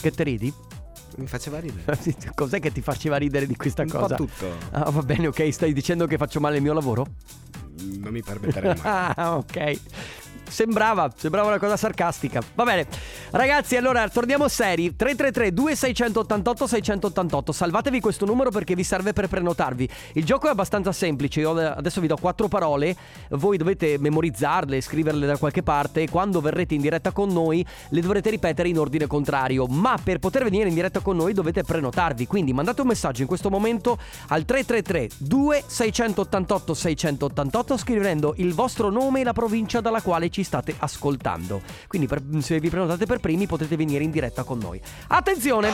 Che 0.00 0.10
te 0.12 0.22
ridi? 0.22 0.54
Mi 1.16 1.26
faceva 1.26 1.58
ridere. 1.58 1.98
Cos'è 2.32 2.60
che 2.60 2.70
ti 2.70 2.80
faceva 2.80 3.16
ridere 3.16 3.44
di 3.44 3.56
questa 3.56 3.82
Un 3.82 3.88
cosa? 3.88 4.14
tutto. 4.14 4.46
Ah, 4.70 4.88
va 4.88 5.02
bene, 5.02 5.26
ok, 5.26 5.52
stai 5.52 5.72
dicendo 5.72 6.06
che 6.06 6.16
faccio 6.16 6.38
male 6.38 6.56
il 6.56 6.62
mio 6.62 6.74
lavoro? 6.74 7.06
Non 7.80 8.12
mi 8.12 8.22
permetterei 8.22 8.74
mai. 8.80 9.12
Ah, 9.16 9.36
ok. 9.36 9.80
Sembrava, 10.48 11.12
sembrava 11.14 11.48
una 11.48 11.58
cosa 11.58 11.76
sarcastica. 11.76 12.40
Va 12.54 12.64
bene. 12.64 12.86
Ragazzi, 13.30 13.76
allora 13.76 14.08
torniamo 14.08 14.48
seri. 14.48 14.96
333 14.96 15.52
2688 15.52 16.66
688. 16.66 17.52
Salvatevi 17.52 18.00
questo 18.00 18.24
numero 18.24 18.50
perché 18.50 18.74
vi 18.74 18.82
serve 18.82 19.12
per 19.12 19.28
prenotarvi. 19.28 19.88
Il 20.14 20.24
gioco 20.24 20.46
è 20.48 20.50
abbastanza 20.50 20.92
semplice. 20.92 21.40
Io 21.40 21.50
adesso 21.50 22.00
vi 22.00 22.06
do 22.06 22.16
quattro 22.16 22.48
parole. 22.48 22.96
Voi 23.30 23.56
dovete 23.56 23.98
memorizzarle, 23.98 24.80
scriverle 24.80 25.26
da 25.26 25.36
qualche 25.36 25.62
parte 25.62 26.02
e 26.02 26.08
quando 26.08 26.40
verrete 26.40 26.74
in 26.74 26.80
diretta 26.80 27.12
con 27.12 27.28
noi 27.28 27.64
le 27.90 28.00
dovrete 28.00 28.30
ripetere 28.30 28.68
in 28.68 28.78
ordine 28.78 29.06
contrario. 29.06 29.66
Ma 29.66 29.98
per 30.02 30.18
poter 30.18 30.44
venire 30.44 30.68
in 30.68 30.74
diretta 30.74 31.00
con 31.00 31.16
noi 31.16 31.34
dovete 31.34 31.62
prenotarvi. 31.62 32.26
Quindi 32.26 32.52
mandate 32.52 32.80
un 32.80 32.86
messaggio 32.88 33.22
in 33.22 33.28
questo 33.28 33.50
momento 33.50 33.98
al 34.28 34.44
333 34.44 35.10
2688 35.18 36.74
688 36.74 37.76
scrivendo 37.76 38.34
il 38.38 38.54
vostro 38.54 38.90
nome 38.90 39.20
e 39.20 39.24
la 39.24 39.32
provincia 39.32 39.80
dalla 39.80 40.00
quale 40.00 40.30
ci 40.30 40.37
state 40.42 40.74
ascoltando. 40.78 41.60
Quindi 41.86 42.06
per- 42.06 42.22
se 42.40 42.58
vi 42.60 42.70
prenotate 42.70 43.06
per 43.06 43.18
primi 43.20 43.46
potete 43.46 43.76
venire 43.76 44.04
in 44.04 44.10
diretta 44.10 44.42
con 44.44 44.58
noi. 44.58 44.80
Attenzione! 45.08 45.70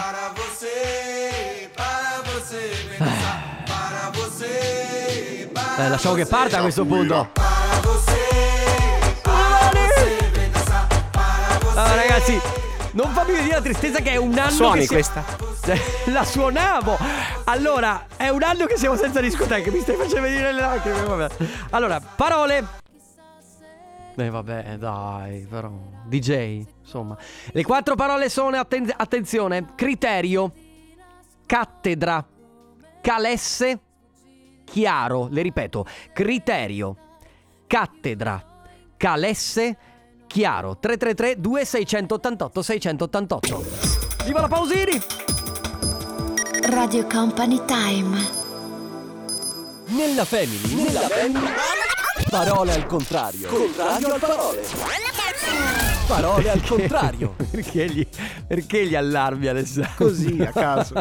Eh, 5.77 5.89
lasciamo 5.89 6.15
che 6.15 6.27
parta 6.27 6.59
a 6.59 6.63
questo 6.63 6.85
punto. 6.85 7.31
Ah, 11.77 11.95
ragazzi, 11.97 12.41
non 12.93 13.13
fammi 13.13 13.33
vedere 13.33 13.55
la 13.55 13.61
tristezza 13.61 13.99
che 14.01 14.13
è 14.13 14.17
un 14.17 14.39
anno 14.39 14.51
Suoni 14.51 14.81
che 14.81 14.87
si- 14.87 14.93
questa? 14.93 15.25
La 16.13 16.25
suonavo. 16.25 16.97
Allora, 17.45 18.07
è 18.17 18.29
un 18.29 18.43
anno 18.43 18.67
che 18.67 18.77
siamo 18.77 18.97
senza 18.97 19.21
discoteca, 19.21 19.71
mi 19.71 19.81
stai 19.81 19.97
facendo 19.97 20.21
venire 20.23 20.53
le 20.53 20.61
lacrime, 20.61 21.01
vabbè. 21.03 21.35
Allora, 21.71 22.01
parole. 22.01 22.83
Eh 24.17 24.31
vabbè, 24.31 24.77
dai, 24.79 25.47
però. 25.49 25.71
DJ, 26.07 26.65
insomma. 26.83 27.17
Le 27.47 27.63
quattro 27.65 27.97
parole 27.97 28.29
sono 28.29 28.57
atten- 28.57 28.93
attenzione, 28.97 29.73
criterio, 29.75 30.53
cattedra, 31.47 32.25
calesse, 33.01 33.81
chiaro, 34.65 35.29
le 35.31 35.43
ripeto, 35.43 35.85
criterio, 36.13 36.97
cattedra, 37.67 38.43
calesse, 38.97 39.77
chiaro. 40.29 40.77
333 40.79 41.41
2688 41.41 42.63
688. 42.63 43.65
Viva 44.27 44.41
la 44.41 44.49
Pausini! 44.49 45.01
Radio 46.71 47.07
Company 47.07 47.61
Time. 47.67 48.43
Nella 49.89 50.25
family. 50.25 50.75
Nella 50.75 51.09
family. 51.09 51.93
Parole 52.35 52.73
al 52.73 52.87
contrario. 52.87 53.47
Contrario 53.47 54.13
al 54.15 54.19
parole. 54.19 54.63
Parole 56.09 56.51
al 56.51 56.67
contrario. 56.67 57.37
Perché 57.49 57.87
gli, 57.87 58.05
perché 58.47 58.87
gli 58.87 58.95
allarmi 58.95 59.47
Alessandro? 59.47 59.93
Così, 59.97 60.41
a 60.43 60.53
caso. 60.53 60.95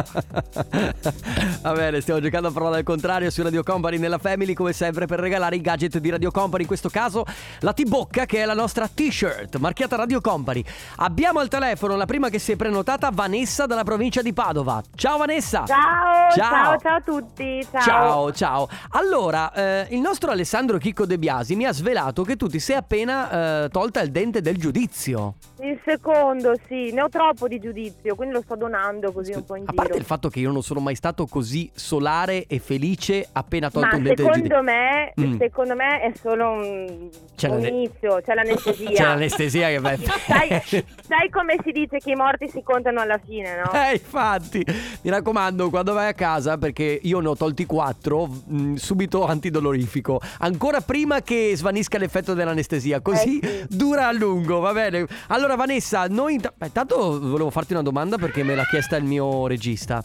Va 1.62 1.72
bene, 1.72 2.00
stiamo 2.00 2.20
giocando 2.20 2.48
a 2.48 2.50
parola 2.50 2.76
al 2.76 2.82
contrario 2.82 3.30
su 3.30 3.42
Radio 3.42 3.62
Company 3.62 3.98
nella 3.98 4.18
Family 4.18 4.54
come 4.54 4.72
sempre 4.72 5.06
per 5.06 5.20
regalare 5.20 5.56
i 5.56 5.60
gadget 5.60 5.98
di 5.98 6.10
Radio 6.10 6.30
Company, 6.30 6.62
in 6.62 6.68
questo 6.68 6.88
caso 6.88 7.24
la 7.60 7.72
T-Bocca 7.72 8.24
che 8.26 8.42
è 8.42 8.44
la 8.44 8.54
nostra 8.54 8.88
t-shirt 8.88 9.56
marchiata 9.56 9.96
Radio 9.96 10.20
Company. 10.20 10.64
Abbiamo 10.96 11.40
al 11.40 11.48
telefono 11.48 11.96
la 11.96 12.06
prima 12.06 12.28
che 12.28 12.38
si 12.38 12.52
è 12.52 12.56
prenotata, 12.56 13.10
Vanessa 13.12 13.66
dalla 13.66 13.84
provincia 13.84 14.22
di 14.22 14.32
Padova. 14.32 14.82
Ciao 14.94 15.18
Vanessa! 15.18 15.64
Ciao, 15.66 16.30
Ciao. 16.34 16.50
ciao, 16.50 16.78
ciao 16.78 16.96
a 16.96 17.00
tutti. 17.00 17.66
Ciao. 17.70 17.82
Ciao, 17.82 18.32
ciao. 18.32 18.68
Allora, 18.90 19.52
eh, 19.52 19.86
il 19.90 20.00
nostro 20.00 20.30
Alessandro 20.30 20.78
Chicco 20.78 21.06
De 21.06 21.18
Biasi 21.18 21.56
mi 21.56 21.66
ha 21.66 21.72
svelato 21.72 22.22
che 22.22 22.36
tu 22.36 22.48
ti 22.48 22.58
sei 22.58 22.76
appena 22.76 23.64
eh, 23.64 23.68
tolta 23.68 24.00
il 24.00 24.10
dente 24.10 24.40
del 24.40 24.56
giudizio. 24.56 25.34
Il 25.60 25.80
secondo, 25.84 26.54
sì, 26.66 26.92
ne 26.92 27.02
ho 27.02 27.08
troppo 27.08 27.33
di 27.48 27.58
giudizio, 27.60 28.14
quindi 28.14 28.34
lo 28.34 28.42
sto 28.42 28.56
donando 28.56 29.12
così 29.12 29.32
un 29.32 29.44
po' 29.44 29.56
in 29.56 29.62
A 29.66 29.70
giro. 29.70 29.82
parte 29.82 29.98
il 29.98 30.04
fatto 30.04 30.28
che 30.28 30.40
io 30.40 30.50
non 30.50 30.62
sono 30.62 30.80
mai 30.80 30.94
stato 30.94 31.26
così 31.26 31.70
solare 31.74 32.46
e 32.46 32.58
felice 32.58 33.26
appena 33.32 33.70
tolto 33.70 33.88
Ma 33.88 33.96
un 33.96 34.02
dente 34.02 34.22
secondo 34.22 34.62
me, 34.62 35.12
Mm. 35.20 35.36
secondo 35.38 35.74
me 35.74 36.00
è 36.00 36.12
solo 36.20 36.50
un, 36.50 37.08
C'è 37.36 37.48
un 37.48 37.64
inizio, 37.64 38.20
c'è 38.24 38.34
l'anestesia. 38.34 38.90
C'è 38.94 39.02
l'anestesia 39.04 39.68
che 39.68 39.78
vai. 39.78 39.96
sai, 40.26 40.48
sai 41.06 41.30
come 41.30 41.56
si 41.64 41.70
dice 41.72 41.98
che 41.98 42.10
i 42.12 42.14
morti 42.16 42.48
si 42.48 42.62
contano 42.62 43.00
alla 43.00 43.18
fine, 43.24 43.56
no? 43.56 43.70
Eh, 43.72 43.92
infatti, 43.94 44.64
mi 45.02 45.10
raccomando, 45.10 45.70
quando 45.70 45.92
vai 45.92 46.08
a 46.08 46.14
casa, 46.14 46.58
perché 46.58 46.98
io 47.02 47.20
ne 47.20 47.28
ho 47.28 47.36
tolti 47.36 47.64
quattro, 47.66 48.26
mh, 48.26 48.74
subito 48.74 49.24
antidolorifico. 49.26 50.20
Ancora 50.38 50.80
prima 50.80 51.20
che 51.22 51.52
svanisca 51.54 51.98
l'effetto 51.98 52.34
dell'anestesia, 52.34 53.00
così 53.00 53.38
Eh, 53.40 53.66
dura 53.68 54.08
a 54.08 54.12
lungo, 54.12 54.60
va 54.60 54.72
bene. 54.72 55.06
Allora, 55.28 55.54
Vanessa, 55.56 56.06
noi. 56.08 56.38
beh, 56.38 56.66
Intanto 56.66 57.20
volevo 57.28 57.50
farti 57.50 57.72
una 57.72 57.82
domanda 57.82 58.16
perché 58.18 58.42
me 58.42 58.54
l'ha 58.54 58.64
chiesta 58.66 58.96
il 58.96 59.04
mio 59.04 59.46
regista. 59.46 60.02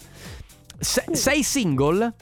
Se- 0.80 1.06
sei 1.12 1.44
single? 1.44 2.14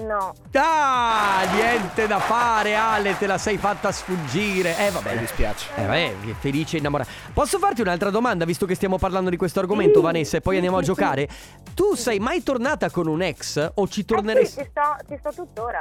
No. 0.00 0.32
Ah, 0.54 1.42
niente 1.52 2.06
da 2.06 2.18
fare, 2.20 2.74
Ale, 2.74 3.18
te 3.18 3.26
la 3.26 3.36
sei 3.36 3.58
fatta 3.58 3.92
sfuggire. 3.92 4.74
Eh, 4.78 4.90
vabbè. 4.90 5.12
Mi 5.14 5.20
dispiace. 5.20 5.68
Eh, 5.76 5.82
vabbè, 5.84 6.14
felice 6.38 6.78
innamorata. 6.78 7.10
Posso 7.34 7.58
farti 7.58 7.82
un'altra 7.82 8.08
domanda, 8.08 8.46
visto 8.46 8.64
che 8.64 8.74
stiamo 8.74 8.96
parlando 8.96 9.28
di 9.28 9.36
questo 9.36 9.60
argomento, 9.60 10.00
Vanessa, 10.00 10.38
e 10.38 10.40
poi 10.40 10.54
andiamo 10.56 10.78
a 10.78 10.82
giocare? 10.82 11.28
Tu 11.74 11.94
sei 11.96 12.18
mai 12.18 12.42
tornata 12.42 12.88
con 12.90 13.08
un 13.08 13.20
ex 13.20 13.72
o 13.74 13.88
ci 13.88 14.00
Eh 14.00 14.04
torneresti? 14.04 14.60
sì, 14.60 14.62
ci 14.62 14.70
sto, 14.70 14.96
ci 15.06 15.16
sto 15.18 15.32
tuttora. 15.44 15.78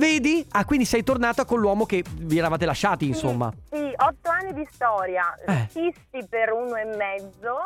Vedi? 0.00 0.46
Ah, 0.50 0.66
quindi 0.66 0.84
sei 0.84 1.02
tornata 1.02 1.46
con 1.46 1.58
l'uomo 1.58 1.86
che 1.86 2.04
vi 2.18 2.36
eravate 2.36 2.66
lasciati, 2.66 3.06
insomma. 3.06 3.50
Sì, 3.70 3.76
otto 3.96 4.28
anni 4.28 4.52
di 4.52 4.66
storia, 4.70 5.34
Eh. 5.46 5.66
fissi 5.70 6.26
per 6.28 6.52
uno 6.52 6.76
e 6.76 6.84
mezzo. 6.84 7.64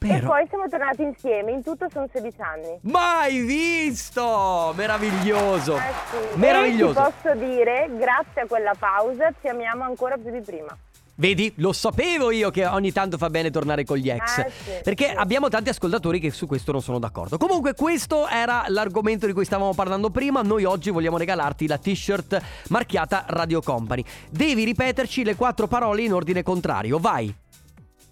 E 0.00 0.08
Però- 0.08 0.28
poi 0.28 0.46
siamo 0.48 0.66
tornati 0.68 1.02
insieme, 1.02 1.52
in 1.52 1.62
tutto 1.62 1.88
sono 1.90 2.06
16 2.10 2.40
anni. 2.40 2.78
Mai 2.82 3.40
visto! 3.40 4.72
Meraviglioso! 4.76 5.76
Eh 5.76 5.92
sì. 6.10 6.38
Meraviglioso! 6.38 7.00
E 7.00 7.04
ti 7.04 7.12
posso 7.22 7.34
dire, 7.36 7.90
grazie 7.98 8.40
a 8.42 8.46
quella 8.46 8.74
pausa, 8.78 9.30
ci 9.40 9.48
amiamo 9.48 9.84
ancora 9.84 10.16
più 10.16 10.30
di 10.30 10.40
prima. 10.40 10.74
Vedi, 11.16 11.52
lo 11.56 11.72
sapevo 11.72 12.30
io 12.30 12.50
che 12.50 12.66
ogni 12.66 12.90
tanto 12.92 13.18
fa 13.18 13.30
bene 13.30 13.50
tornare 13.50 13.84
con 13.84 13.96
gli 13.96 14.10
ex. 14.10 14.38
Eh, 14.38 14.50
sì, 14.50 14.70
perché 14.82 15.08
sì. 15.10 15.14
abbiamo 15.14 15.48
tanti 15.48 15.68
ascoltatori 15.68 16.18
che 16.18 16.30
su 16.30 16.46
questo 16.46 16.72
non 16.72 16.82
sono 16.82 16.98
d'accordo. 16.98 17.36
Comunque, 17.36 17.74
questo 17.74 18.26
era 18.26 18.64
l'argomento 18.68 19.26
di 19.26 19.32
cui 19.32 19.44
stavamo 19.44 19.74
parlando 19.74 20.10
prima. 20.10 20.42
Noi 20.42 20.64
oggi 20.64 20.90
vogliamo 20.90 21.16
regalarti 21.16 21.66
la 21.66 21.78
t-shirt 21.78 22.42
marchiata 22.68 23.24
Radio 23.28 23.62
Company. 23.62 24.02
Devi 24.28 24.64
ripeterci 24.64 25.24
le 25.24 25.36
quattro 25.36 25.66
parole 25.68 26.02
in 26.02 26.12
ordine 26.12 26.42
contrario. 26.42 26.98
Vai. 26.98 27.34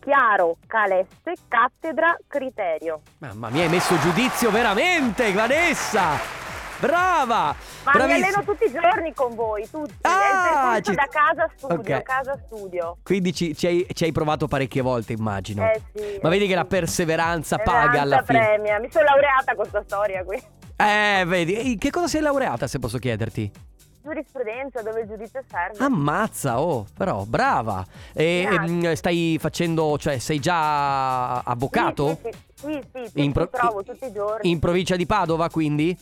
chiaro, 0.02 0.56
calesse, 0.66 1.34
cattedra, 1.48 2.16
criterio. 2.26 3.00
Mamma 3.18 3.50
mia, 3.50 3.62
hai 3.62 3.68
messo 3.68 3.98
giudizio 4.00 4.50
veramente, 4.50 5.32
Vanessa! 5.32 6.41
Brava! 6.86 7.54
Ma 7.84 7.92
mi 7.92 7.92
Bravissima. 7.92 8.26
alleno 8.26 8.42
tutti 8.44 8.64
i 8.64 8.72
giorni 8.72 9.14
con 9.14 9.34
voi, 9.36 9.68
tutti. 9.70 9.94
Ah, 10.00 10.10
È 10.10 10.34
il 10.34 10.50
percorso 10.50 10.90
ci- 10.90 10.94
da 10.96 11.06
casa 11.08 11.50
studio, 11.56 11.76
Ok. 11.96 12.02
casa 12.02 12.38
studio. 12.44 12.96
Quindi 13.04 13.32
ci, 13.32 13.56
ci 13.56 13.66
hai, 13.68 13.86
ci 13.92 14.02
hai 14.04 14.10
provato 14.10 14.48
parecchie 14.48 14.82
volte, 14.82 15.12
immagino. 15.12 15.64
Eh 15.64 15.80
sì, 15.94 16.18
Ma 16.20 16.28
eh 16.28 16.30
vedi 16.32 16.44
che 16.46 16.50
sì. 16.50 16.56
la 16.56 16.64
perseveranza 16.64 17.56
Speranza 17.60 17.80
paga 17.86 18.00
alla 18.00 18.22
fine. 18.22 18.38
premia. 18.40 18.80
Mi 18.80 18.90
sono 18.90 19.04
laureata 19.04 19.54
con 19.54 19.68
questa 19.68 19.82
storia 19.86 20.24
qui. 20.24 20.42
Eh, 20.76 21.22
vedi, 21.24 21.54
E 21.54 21.78
che 21.78 21.90
cosa 21.90 22.08
sei 22.08 22.20
laureata, 22.20 22.66
se 22.66 22.80
posso 22.80 22.98
chiederti? 22.98 23.52
Giurisprudenza, 24.02 24.82
dove 24.82 25.02
il 25.02 25.06
giudizio 25.06 25.40
serve. 25.48 25.78
Ammazza, 25.84 26.60
oh, 26.60 26.84
però, 26.98 27.22
brava. 27.24 27.84
E 28.12 28.44
Grazie. 28.50 28.88
ehm, 28.88 28.92
stai 28.94 29.36
facendo, 29.40 29.96
cioè, 29.98 30.18
sei 30.18 30.40
già 30.40 31.38
avvocato? 31.42 32.18
Sì, 32.20 32.30
sì, 32.32 32.38
sì, 32.56 32.80
sì, 32.92 33.10
sì, 33.12 33.22
In 33.22 33.30
pro- 33.30 33.46
provo 33.46 33.84
tutti 33.84 34.04
i 34.06 34.12
giorni. 34.12 34.50
In 34.50 34.58
provincia 34.58 34.96
di 34.96 35.06
Padova, 35.06 35.48
quindi? 35.50 35.96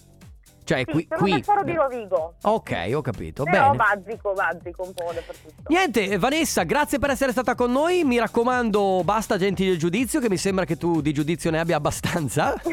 Cioè, 0.70 0.84
Sì, 0.86 0.92
qui. 0.92 1.06
sono 1.08 1.20
qui. 1.20 1.30
del 1.32 1.42
Foro 1.44 1.64
di 1.64 1.74
Rovigo. 1.74 2.34
Ok, 2.42 2.90
ho 2.94 3.00
capito. 3.00 3.42
Però 3.42 3.72
Bene. 3.72 3.76
bazzico, 3.76 4.32
bazzico 4.34 4.84
un 4.84 4.92
po' 4.94 5.10
dappertutto. 5.12 5.62
Niente, 5.66 6.16
Vanessa, 6.16 6.62
grazie 6.62 7.00
per 7.00 7.10
essere 7.10 7.32
stata 7.32 7.56
con 7.56 7.72
noi. 7.72 8.04
Mi 8.04 8.18
raccomando, 8.20 9.02
basta 9.02 9.36
gentile 9.36 9.76
giudizio, 9.76 10.20
che 10.20 10.28
mi 10.28 10.36
sembra 10.36 10.64
che 10.64 10.76
tu 10.76 11.00
di 11.00 11.12
giudizio 11.12 11.50
ne 11.50 11.58
abbia 11.58 11.74
abbastanza. 11.76 12.54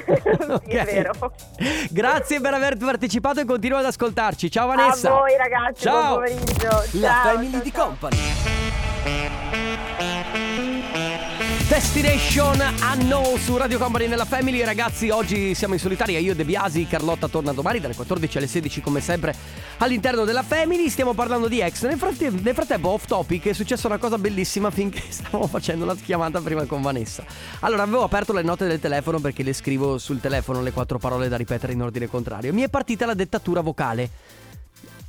Sì, 0.67 0.75
è 0.75 0.85
vero. 0.85 1.33
Grazie 1.89 2.39
per 2.39 2.53
aver 2.53 2.77
partecipato 2.77 3.39
e 3.39 3.45
continua 3.45 3.79
ad 3.79 3.85
ascoltarci. 3.85 4.51
Ciao 4.51 4.67
Vanessa. 4.67 5.09
A 5.13 5.17
voi 5.17 5.35
ragazzi, 5.35 5.81
Ciao. 5.81 6.15
buon 6.19 6.25
pomeriggio. 6.25 6.67
La 6.99 7.07
Ciao, 7.07 7.23
Family 7.33 7.51
ciao, 7.51 7.61
di 7.61 7.71
ciao. 7.71 7.85
Company. 7.87 8.17
Destination 11.77 12.59
Unknown 12.95 13.37
su 13.37 13.55
Radio 13.55 13.77
Company 13.77 14.07
nella 14.07 14.25
Family. 14.25 14.63
Ragazzi 14.63 15.11
oggi 15.11 15.53
siamo 15.53 15.75
in 15.75 15.79
solitaria. 15.79 16.17
Io 16.17 16.33
De 16.33 16.43
Biasi, 16.43 16.87
Carlotta 16.87 17.27
torna 17.27 17.53
domani 17.53 17.79
dalle 17.79 17.93
14 17.93 18.39
alle 18.39 18.47
16 18.47 18.81
come 18.81 18.99
sempre 18.99 19.35
all'interno 19.77 20.23
della 20.23 20.41
Family. 20.41 20.89
Stiamo 20.89 21.13
parlando 21.13 21.47
di 21.47 21.59
ex 21.59 21.83
Nel 21.85 21.99
frattempo, 21.99 22.41
nel 22.41 22.55
frattempo 22.55 22.89
off 22.89 23.05
topic 23.05 23.45
è 23.45 23.53
successa 23.53 23.85
una 23.85 23.99
cosa 23.99 24.17
bellissima 24.17 24.71
Finché 24.71 25.03
stavamo 25.07 25.45
facendo 25.45 25.85
la 25.85 25.93
chiamata 25.93 26.41
prima 26.41 26.65
con 26.65 26.81
Vanessa. 26.81 27.23
Allora 27.59 27.83
avevo 27.83 28.01
aperto 28.01 28.33
le 28.33 28.41
note 28.41 28.65
del 28.65 28.79
telefono 28.79 29.19
Perché 29.19 29.43
le 29.43 29.53
scrivo 29.53 29.99
sul 29.99 30.19
telefono 30.19 30.63
le 30.63 30.71
quattro 30.71 30.97
parole 30.97 31.27
da 31.27 31.37
ripetere 31.37 31.73
in 31.73 31.83
ordine 31.83 32.07
contrario. 32.07 32.53
Mi 32.53 32.63
è 32.63 32.69
partita 32.69 33.05
la 33.05 33.13
dettatura 33.13 33.61
vocale. 33.61 34.09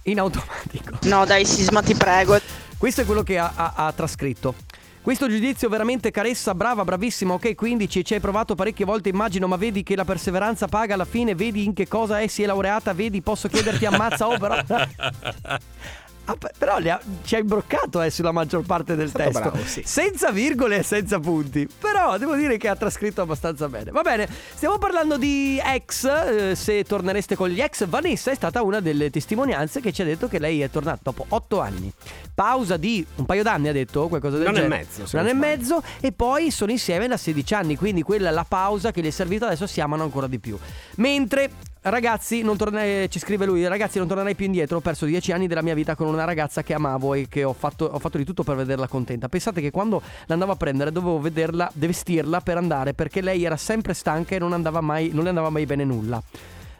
In 0.02 0.18
automatico. 0.18 0.98
No 1.04 1.24
dai 1.24 1.46
Sisma 1.46 1.80
ti 1.80 1.94
prego. 1.94 2.38
questo 2.76 3.00
è 3.00 3.04
quello 3.06 3.22
che 3.22 3.38
ha, 3.38 3.52
ha- 3.54 3.72
ha 3.74 3.92
trascritto. 3.92 4.67
Questo 5.00 5.28
giudizio 5.28 5.68
veramente 5.68 6.10
caressa, 6.10 6.54
brava, 6.54 6.84
bravissima, 6.84 7.32
ok 7.34 7.54
15, 7.54 8.04
ci 8.04 8.14
hai 8.14 8.20
provato 8.20 8.54
parecchie 8.54 8.84
volte 8.84 9.08
immagino, 9.08 9.46
ma 9.46 9.56
vedi 9.56 9.82
che 9.82 9.96
la 9.96 10.04
perseveranza 10.04 10.66
paga 10.66 10.94
alla 10.94 11.04
fine, 11.04 11.34
vedi 11.34 11.64
in 11.64 11.72
che 11.72 11.88
cosa 11.88 12.20
è, 12.20 12.26
si 12.26 12.42
è 12.42 12.46
laureata, 12.46 12.92
vedi, 12.92 13.22
posso 13.22 13.48
chiederti 13.48 13.86
ammazza, 13.86 14.28
oh 14.28 14.38
però... 14.38 14.56
Ah, 16.30 16.36
pe- 16.36 16.52
però 16.58 16.76
ha- 16.76 17.00
ci 17.24 17.36
ha 17.36 17.38
imbroccato 17.38 18.02
eh, 18.02 18.10
sulla 18.10 18.32
maggior 18.32 18.62
parte 18.64 18.94
del 18.96 19.10
testo. 19.10 19.40
bravo, 19.40 19.64
sì. 19.64 19.82
senza 19.84 20.30
virgole 20.30 20.76
e 20.78 20.82
senza 20.82 21.18
punti. 21.18 21.66
Però 21.80 22.18
devo 22.18 22.34
dire 22.34 22.58
che 22.58 22.68
ha 22.68 22.76
trascritto 22.76 23.22
abbastanza 23.22 23.66
bene. 23.68 23.90
Va 23.90 24.02
bene 24.02 24.28
stiamo 24.54 24.76
parlando 24.76 25.16
di 25.16 25.58
ex 25.64 26.04
eh, 26.04 26.54
se 26.54 26.84
tornereste 26.84 27.34
con 27.34 27.48
gli 27.48 27.60
ex 27.62 27.86
Vanessa 27.86 28.30
è 28.30 28.34
stata 28.34 28.60
una 28.62 28.80
delle 28.80 29.08
testimonianze 29.08 29.80
che 29.80 29.90
ci 29.92 30.02
ha 30.02 30.04
detto 30.04 30.28
che 30.28 30.38
lei 30.38 30.60
è 30.60 30.68
tornata 30.70 31.00
dopo 31.02 31.24
8 31.28 31.60
anni. 31.60 31.90
Pausa 32.34 32.76
di 32.76 33.04
un 33.16 33.24
paio 33.24 33.42
d'anni 33.42 33.68
ha 33.68 33.72
detto 33.72 34.06
qualcosa 34.08 34.36
del 34.36 34.48
Un 34.48 34.54
anno 34.54 34.58
e 34.58 34.62
genere. 34.68 34.80
mezzo, 34.84 35.00
un 35.12 35.18
anno 35.18 35.28
e 35.28 35.32
non 35.32 35.40
mezzo 35.40 35.82
e 36.00 36.12
poi 36.12 36.50
sono 36.50 36.70
insieme 36.70 37.08
da 37.08 37.16
16 37.16 37.54
anni 37.54 37.76
quindi 37.76 38.02
quella 38.02 38.28
è 38.28 38.32
la 38.32 38.44
pausa 38.46 38.90
che 38.90 39.00
gli 39.00 39.06
è 39.06 39.10
servita 39.10 39.46
adesso 39.46 39.66
si 39.66 39.80
amano 39.80 40.02
ancora 40.02 40.26
di 40.26 40.38
più. 40.38 40.58
Mentre 40.96 41.50
Ragazzi, 41.80 42.42
non 42.42 42.56
tornerei, 42.56 43.08
ci 43.08 43.20
scrive 43.20 43.46
lui, 43.46 43.66
ragazzi 43.68 43.98
non 43.98 44.08
tornerei 44.08 44.34
più 44.34 44.46
indietro, 44.46 44.78
ho 44.78 44.80
perso 44.80 45.06
10 45.06 45.30
anni 45.30 45.46
della 45.46 45.62
mia 45.62 45.74
vita 45.74 45.94
con 45.94 46.08
una 46.08 46.24
ragazza 46.24 46.64
che 46.64 46.74
amavo 46.74 47.14
e 47.14 47.26
che 47.28 47.44
ho 47.44 47.52
fatto, 47.52 47.84
ho 47.84 47.98
fatto 48.00 48.18
di 48.18 48.24
tutto 48.24 48.42
per 48.42 48.56
vederla 48.56 48.88
contenta. 48.88 49.28
Pensate 49.28 49.60
che 49.60 49.70
quando 49.70 50.02
l'andavo 50.26 50.52
a 50.52 50.56
prendere 50.56 50.90
dovevo 50.90 51.20
vederla, 51.20 51.70
vestirla 51.74 52.40
per 52.40 52.56
andare 52.56 52.94
perché 52.94 53.20
lei 53.20 53.44
era 53.44 53.56
sempre 53.56 53.94
stanca 53.94 54.34
e 54.34 54.38
non, 54.40 54.52
andava 54.52 54.80
mai, 54.80 55.10
non 55.12 55.22
le 55.22 55.28
andava 55.28 55.50
mai 55.50 55.66
bene 55.66 55.84
nulla. 55.84 56.20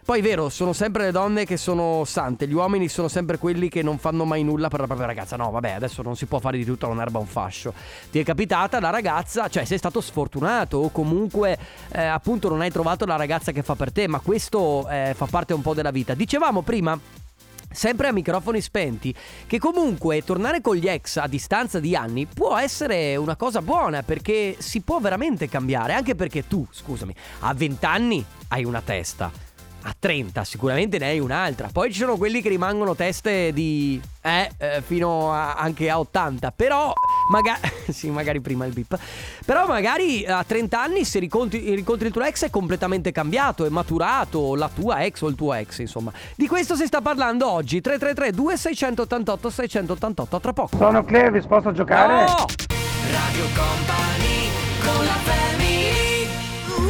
Poi 0.09 0.21
è 0.21 0.23
vero, 0.23 0.49
sono 0.49 0.73
sempre 0.73 1.05
le 1.05 1.11
donne 1.11 1.45
che 1.45 1.59
sono 1.59 2.03
sante, 2.07 2.49
gli 2.49 2.55
uomini 2.55 2.89
sono 2.89 3.09
sempre 3.09 3.37
quelli 3.37 3.69
che 3.69 3.83
non 3.83 3.99
fanno 3.99 4.25
mai 4.25 4.43
nulla 4.43 4.69
per 4.69 4.81
la 4.81 4.87
propria 4.87 5.07
ragazza. 5.07 5.37
No, 5.37 5.51
vabbè, 5.51 5.73
adesso 5.73 6.01
non 6.01 6.17
si 6.17 6.25
può 6.25 6.39
fare 6.39 6.57
di 6.57 6.65
tutto 6.65 6.89
un'erba 6.89 7.19
un 7.19 7.27
fascio. 7.27 7.75
Ti 8.11 8.19
è 8.19 8.25
capitata 8.25 8.81
la 8.81 8.89
ragazza, 8.89 9.51
cioè 9.51 9.67
sei 9.67 9.77
stato 9.77 10.01
sfortunato 10.01 10.79
o 10.79 10.91
comunque 10.93 11.59
eh, 11.93 12.03
appunto 12.07 12.49
non 12.49 12.63
hai 12.63 12.71
trovato 12.71 13.05
la 13.05 13.17
ragazza 13.17 13.53
che 13.53 13.63
fa 13.63 13.75
per 13.75 13.93
te, 13.93 14.09
ma 14.09 14.21
questo 14.21 14.89
eh, 14.89 15.13
fa 15.15 15.27
parte 15.27 15.53
un 15.53 15.61
po' 15.61 15.75
della 15.75 15.91
vita. 15.91 16.15
Dicevamo 16.15 16.63
prima 16.63 16.99
Sempre 17.71 18.09
a 18.09 18.13
microfoni 18.13 18.63
spenti, 18.63 19.15
che 19.47 19.59
comunque 19.59 20.25
tornare 20.25 20.63
con 20.63 20.75
gli 20.75 20.89
ex 20.89 21.19
a 21.19 21.27
distanza 21.27 21.81
di 21.81 21.95
anni 21.95 22.25
può 22.25 22.57
essere 22.57 23.15
una 23.17 23.37
cosa 23.37 23.61
buona 23.61 24.03
perché 24.03 24.57
si 24.59 24.81
può 24.81 25.01
veramente 25.01 25.51
cambiare, 25.51 25.93
anche 25.93 26.15
perché 26.15 26.49
tu, 26.49 26.67
scusami, 26.71 27.15
a 27.41 27.53
20 27.53 27.85
anni 27.85 28.25
hai 28.49 28.65
una 28.65 28.81
testa, 28.81 29.31
a 29.83 29.95
30 29.99 30.45
sicuramente 30.45 30.99
ne 30.99 31.07
hai 31.07 31.19
un'altra, 31.19 31.69
poi 31.73 31.93
ci 31.93 32.01
sono 32.01 32.17
quelli 32.17 32.43
che 32.43 32.49
rimangono 32.49 32.95
teste 32.95 33.53
di... 33.53 34.01
eh, 34.21 34.51
eh, 34.59 34.83
fino 34.83 35.33
a- 35.33 35.55
anche 35.55 35.89
a 35.89 35.99
80, 35.99 36.53
però 36.55 36.93
magari... 37.31 37.61
sì, 37.89 38.11
magari 38.11 38.41
prima 38.41 38.67
il 38.67 38.73
bip, 38.73 38.99
però 39.45 39.67
magari 39.67 40.25
a 40.27 40.43
30 40.45 40.81
anni 40.81 41.05
se 41.05 41.19
ricontri, 41.19 41.75
ricontri 41.75 42.09
il 42.09 42.13
tuo 42.13 42.23
ex 42.23 42.45
è 42.45 42.51
completamente 42.51 43.13
cambiato, 43.13 43.65
è 43.65 43.69
maturato, 43.69 44.55
la 44.55 44.71
tua 44.73 45.05
ex 45.05 45.21
o 45.23 45.29
il 45.29 45.35
tuo 45.35 45.55
ex, 45.55 45.79
insomma. 45.79 46.13
Di 46.35 46.47
questo 46.47 46.75
si 46.75 46.87
sta 46.87 47.01
parlando 47.01 47.51
oggi, 47.51 47.81
333 47.81 48.33
2688 48.33 49.51
688, 49.51 50.37
a 50.37 50.41
tra 50.41 50.53
poco. 50.53 50.77
Sono 50.77 51.05
Clevis, 51.05 51.47
posso 51.47 51.73
giocare? 51.73 52.25
Oh! 52.25 52.47
Radio 53.11 53.45
Company 53.55 54.51
con 54.83 55.05
la 55.05 55.13
family 55.13 55.38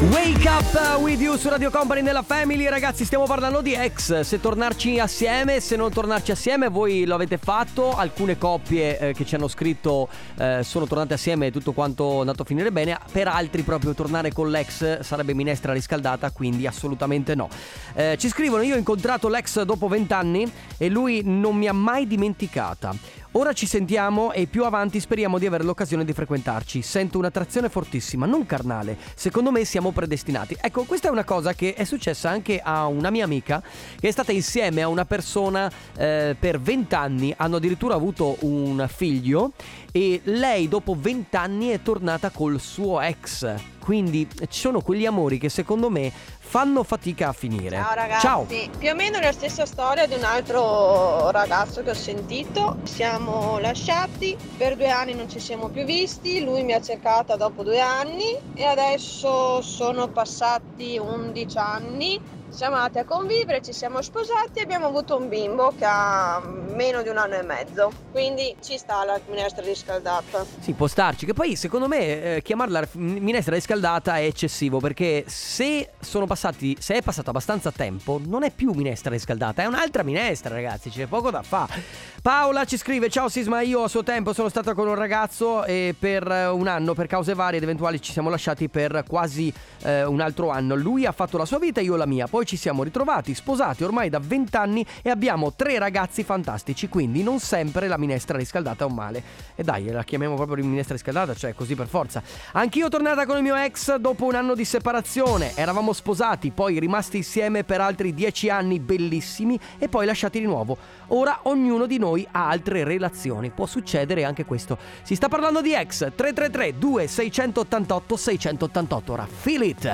Wake 0.01 0.49
up 0.49 1.01
with 1.01 1.21
you 1.21 1.37
su 1.37 1.49
Radio 1.49 1.73
Company 1.73 2.03
nella 2.03 2.23
Family. 2.23 2.69
Ragazzi 2.69 3.05
stiamo 3.05 3.25
parlando 3.25 3.61
di 3.61 3.75
ex. 3.75 4.21
Se 4.21 4.39
tornarci 4.41 5.01
assieme, 5.01 5.59
se 5.59 5.75
non 5.75 5.91
tornarci 5.91 6.31
assieme 6.31 6.69
Voi 6.69 7.05
lo 7.05 7.17
avete 7.17 7.37
fatto. 7.37 7.97
Alcune 7.97 8.39
coppie 8.39 8.97
eh, 8.97 9.13
che 9.13 9.25
ci 9.25 9.35
hanno 9.35 9.49
scritto 9.49 10.09
eh, 10.39 10.61
Sono 10.63 10.87
tornate 10.87 11.15
assieme 11.15 11.47
e 11.47 11.51
tutto 11.51 11.73
quanto 11.73 12.19
è 12.19 12.21
andato 12.21 12.43
a 12.43 12.45
finire 12.45 12.71
bene. 12.71 12.97
Per 13.11 13.27
altri 13.27 13.63
proprio 13.63 13.93
tornare 13.93 14.33
con 14.33 14.51
l'ex 14.51 15.01
Sarebbe 15.01 15.35
minestra 15.35 15.73
riscaldata 15.73 16.31
Quindi 16.31 16.69
assolutamente 16.69 17.35
no. 17.35 17.49
Eh, 17.95 18.15
Ci 18.21 18.29
scrivono 18.29 18.63
io 18.63 18.77
ho 18.77 18.79
incontrato 18.79 19.29
l'ex 19.29 19.63
dopo 19.63 19.89
20 19.89 20.13
anni 20.13 20.53
E 20.77 20.89
lui 20.89 21.23
non 21.25 21.57
mi 21.57 21.67
ha 21.67 21.73
mai 21.73 22.07
dimenticata 22.07 22.95
Ora 23.33 23.53
ci 23.53 23.67
sentiamo 23.67 24.33
e 24.33 24.47
più 24.47 24.65
avanti 24.65 24.99
speriamo 25.01 25.39
di 25.39 25.45
avere 25.45 25.63
l'occasione 25.63 26.03
di 26.03 26.15
frequentarci. 26.15 26.81
Sento 26.81 27.19
un'attrazione 27.19 27.69
fortissima, 27.69 28.25
non 28.25 28.47
carnale. 28.47 28.97
Secondo 29.15 29.51
me 29.51 29.67
siamo 29.67 29.93
predestinati. 29.93 30.57
Ecco, 30.59 30.85
questa 30.85 31.09
è 31.09 31.11
una 31.11 31.25
cosa 31.25 31.53
che 31.53 31.75
è 31.75 31.85
successa 31.85 32.31
anche 32.31 32.59
a 32.59 32.87
una 32.87 33.11
mia 33.11 33.25
amica 33.25 33.63
che 34.01 34.09
è 34.09 34.11
stata 34.11 34.33
insieme 34.33 34.81
a 34.81 34.89
una 34.89 35.05
persona 35.05 35.71
eh, 35.95 36.37
per 36.39 36.59
20 36.59 36.95
anni. 36.95 37.35
Hanno 37.37 37.57
addirittura 37.57 37.95
avuto 37.95 38.39
un 38.41 38.89
figlio 38.91 39.53
e 39.93 40.23
lei 40.25 40.67
dopo 40.67 40.97
20 40.99 41.37
anni 41.37 41.69
è 41.69 41.83
tornata 41.83 42.31
col 42.31 42.59
suo 42.59 42.99
ex. 43.03 43.55
Quindi 43.79 44.29
ci 44.49 44.61
sono 44.61 44.81
quegli 44.81 45.07
amori 45.07 45.39
che 45.39 45.49
secondo 45.49 45.89
me 45.89 46.13
fanno 46.49 46.83
fatica 46.83 47.29
a 47.29 47.33
finire. 47.35 47.77
Ciao 47.77 47.95
ragazzi, 47.95 48.21
Ciao. 48.27 48.47
più 48.79 48.89
o 48.91 48.95
meno 48.95 49.21
la 49.21 49.33
stessa 49.33 49.67
storia 49.67 50.07
di 50.07 50.15
un 50.15 50.25
altro 50.25 51.31
ragazzo 51.31 51.83
che 51.83 51.91
ho 51.91 51.95
sentito. 51.95 52.79
Siamo 52.85 53.59
lasciati, 53.59 54.35
per 54.57 54.75
due 54.77 54.89
anni 54.89 55.13
non 55.13 55.29
ci 55.29 55.41
siamo 55.41 55.69
più 55.69 55.85
visti, 55.85 56.43
lui 56.43 56.63
mi 56.63 56.73
ha 56.73 56.81
cercata 56.81 57.37
dopo 57.37 57.63
due 57.63 57.81
anni 57.81 58.35
e 58.55 58.65
adesso 58.65 59.61
sono 59.61 60.09
passati 60.09 60.97
11 60.97 61.59
anni. 61.59 62.21
Siamo 62.51 62.77
andati 62.77 62.99
a 62.99 63.05
convivere, 63.05 63.63
ci 63.63 63.73
siamo 63.73 64.03
sposati 64.03 64.59
e 64.59 64.63
abbiamo 64.63 64.87
avuto 64.87 65.17
un 65.17 65.29
bimbo 65.29 65.73
che 65.77 65.85
ha 65.85 66.43
meno 66.75 67.03
di 67.03 67.09
un 67.09 67.17
anno 67.17 67.35
e 67.35 67.43
mezzo. 67.43 67.93
Quindi 68.11 68.57
ci 68.63 68.79
sta 68.79 69.05
la 69.05 69.21
minestra 69.29 69.63
riscaldata. 69.63 70.45
Sì, 70.59 70.73
può 70.73 70.87
starci. 70.87 71.27
Che 71.27 71.35
poi, 71.35 71.57
secondo 71.57 71.87
me, 71.87 72.37
eh, 72.37 72.43
chiamarla 72.43 72.89
minestra 72.95 73.55
riscaldata 73.55 74.17
è 74.17 74.25
eccessivo. 74.25 74.81
Perché 74.81 75.25
se 75.27 75.91
sono 76.01 76.27
passati. 76.27 76.77
Se 76.81 76.95
è 76.95 77.03
passato 77.03 77.31
abbastanza 77.31 77.71
tempo, 77.71 78.21
non 78.25 78.43
è 78.43 78.51
più 78.51 78.73
minestra 78.73 79.11
riscaldata, 79.11 79.63
è 79.63 79.67
un'altra 79.67 80.03
minestra, 80.03 80.55
ragazzi. 80.55 80.91
C'è 80.91 81.07
poco 81.07 81.31
da 81.31 81.43
fare. 81.43 81.83
Paola 82.23 82.65
ci 82.65 82.77
scrive: 82.77 83.09
Ciao 83.09 83.29
Sisma, 83.29 83.61
io 83.61 83.85
a 83.85 83.89
suo 83.89 84.03
tempo 84.03 84.33
sono 84.33 84.49
stata 84.49 84.75
con 84.75 84.89
un 84.89 84.95
ragazzo 84.95 85.65
e 85.65 85.95
per 85.97 86.27
eh, 86.27 86.47
un 86.47 86.67
anno, 86.67 86.95
per 86.95 87.07
cause 87.07 87.35
varie 87.35 87.59
ed 87.59 87.63
eventuali, 87.63 88.01
ci 88.01 88.13
siamo 88.13 88.31
lasciati 88.31 88.69
per 88.69 89.05
quasi 89.07 89.53
eh, 89.83 90.05
un 90.05 90.21
altro 90.21 90.51
anno. 90.51 90.75
Lui 90.75 91.07
ha 91.07 91.13
fatto 91.13 91.37
la 91.37 91.45
sua 91.45 91.59
vita, 91.59 91.81
io 91.81 91.95
la 91.95 92.07
mia. 92.07 92.27
Poi 92.39 92.47
ci 92.47 92.57
siamo 92.57 92.85
ritrovati, 92.85 93.35
sposati 93.35 93.83
ormai 93.83 94.09
da 94.11 94.21
20 94.21 94.57
anni 94.57 94.87
e 95.03 95.11
abbiamo 95.11 95.55
tre 95.55 95.77
ragazzi 95.81 96.23
fantastici, 96.23 96.89
quindi 96.89 97.25
non 97.25 97.41
sempre 97.41 97.89
la 97.89 97.99
minestra 97.99 98.39
riscaldata 98.39 98.85
è 98.85 98.87
un 98.87 98.95
male. 98.95 99.23
E 99.57 99.65
dai, 99.65 99.87
la 99.87 100.05
chiamiamo 100.05 100.37
proprio 100.37 100.65
minestra 100.65 100.95
riscaldata, 100.95 101.35
cioè 101.35 101.53
così 101.53 101.75
per 101.75 101.89
forza. 101.89 102.23
Anch'io 102.53 102.89
tornata 102.89 103.27
con 103.27 103.39
il 103.39 103.43
mio 103.43 103.57
ex 103.57 103.97
dopo 103.97 104.27
un 104.27 104.37
anno 104.37 104.55
di 104.55 104.65
separazione, 104.65 105.51
eravamo 105.57 105.93
sposati, 105.93 106.53
poi 106.53 106.79
rimasti 106.79 107.17
insieme 107.17 107.65
per 107.65 107.81
altri 107.81 108.15
10 108.15 108.51
anni 108.51 108.79
bellissimi 108.79 109.59
e 109.77 109.89
poi 109.89 110.07
lasciati 110.07 110.39
di 110.39 110.47
nuovo. 110.47 110.77
Ora 111.09 111.41
ognuno 111.45 111.87
di 111.87 111.99
noi 111.99 112.25
ha 112.31 112.49
altre 112.49 112.85
relazioni, 112.85 113.51
può 113.51 113.67
succedere 113.67 114.23
anche 114.23 114.45
questo. 114.45 114.79
Si 115.03 115.17
sta 115.17 115.27
parlando 115.27 115.61
di 115.61 115.75
ex 115.75 116.13
333 116.15 116.79
2688 116.79 118.17
688. 118.17 119.13
Ora 119.13 119.27
feel 119.27 119.63
it. 119.63 119.91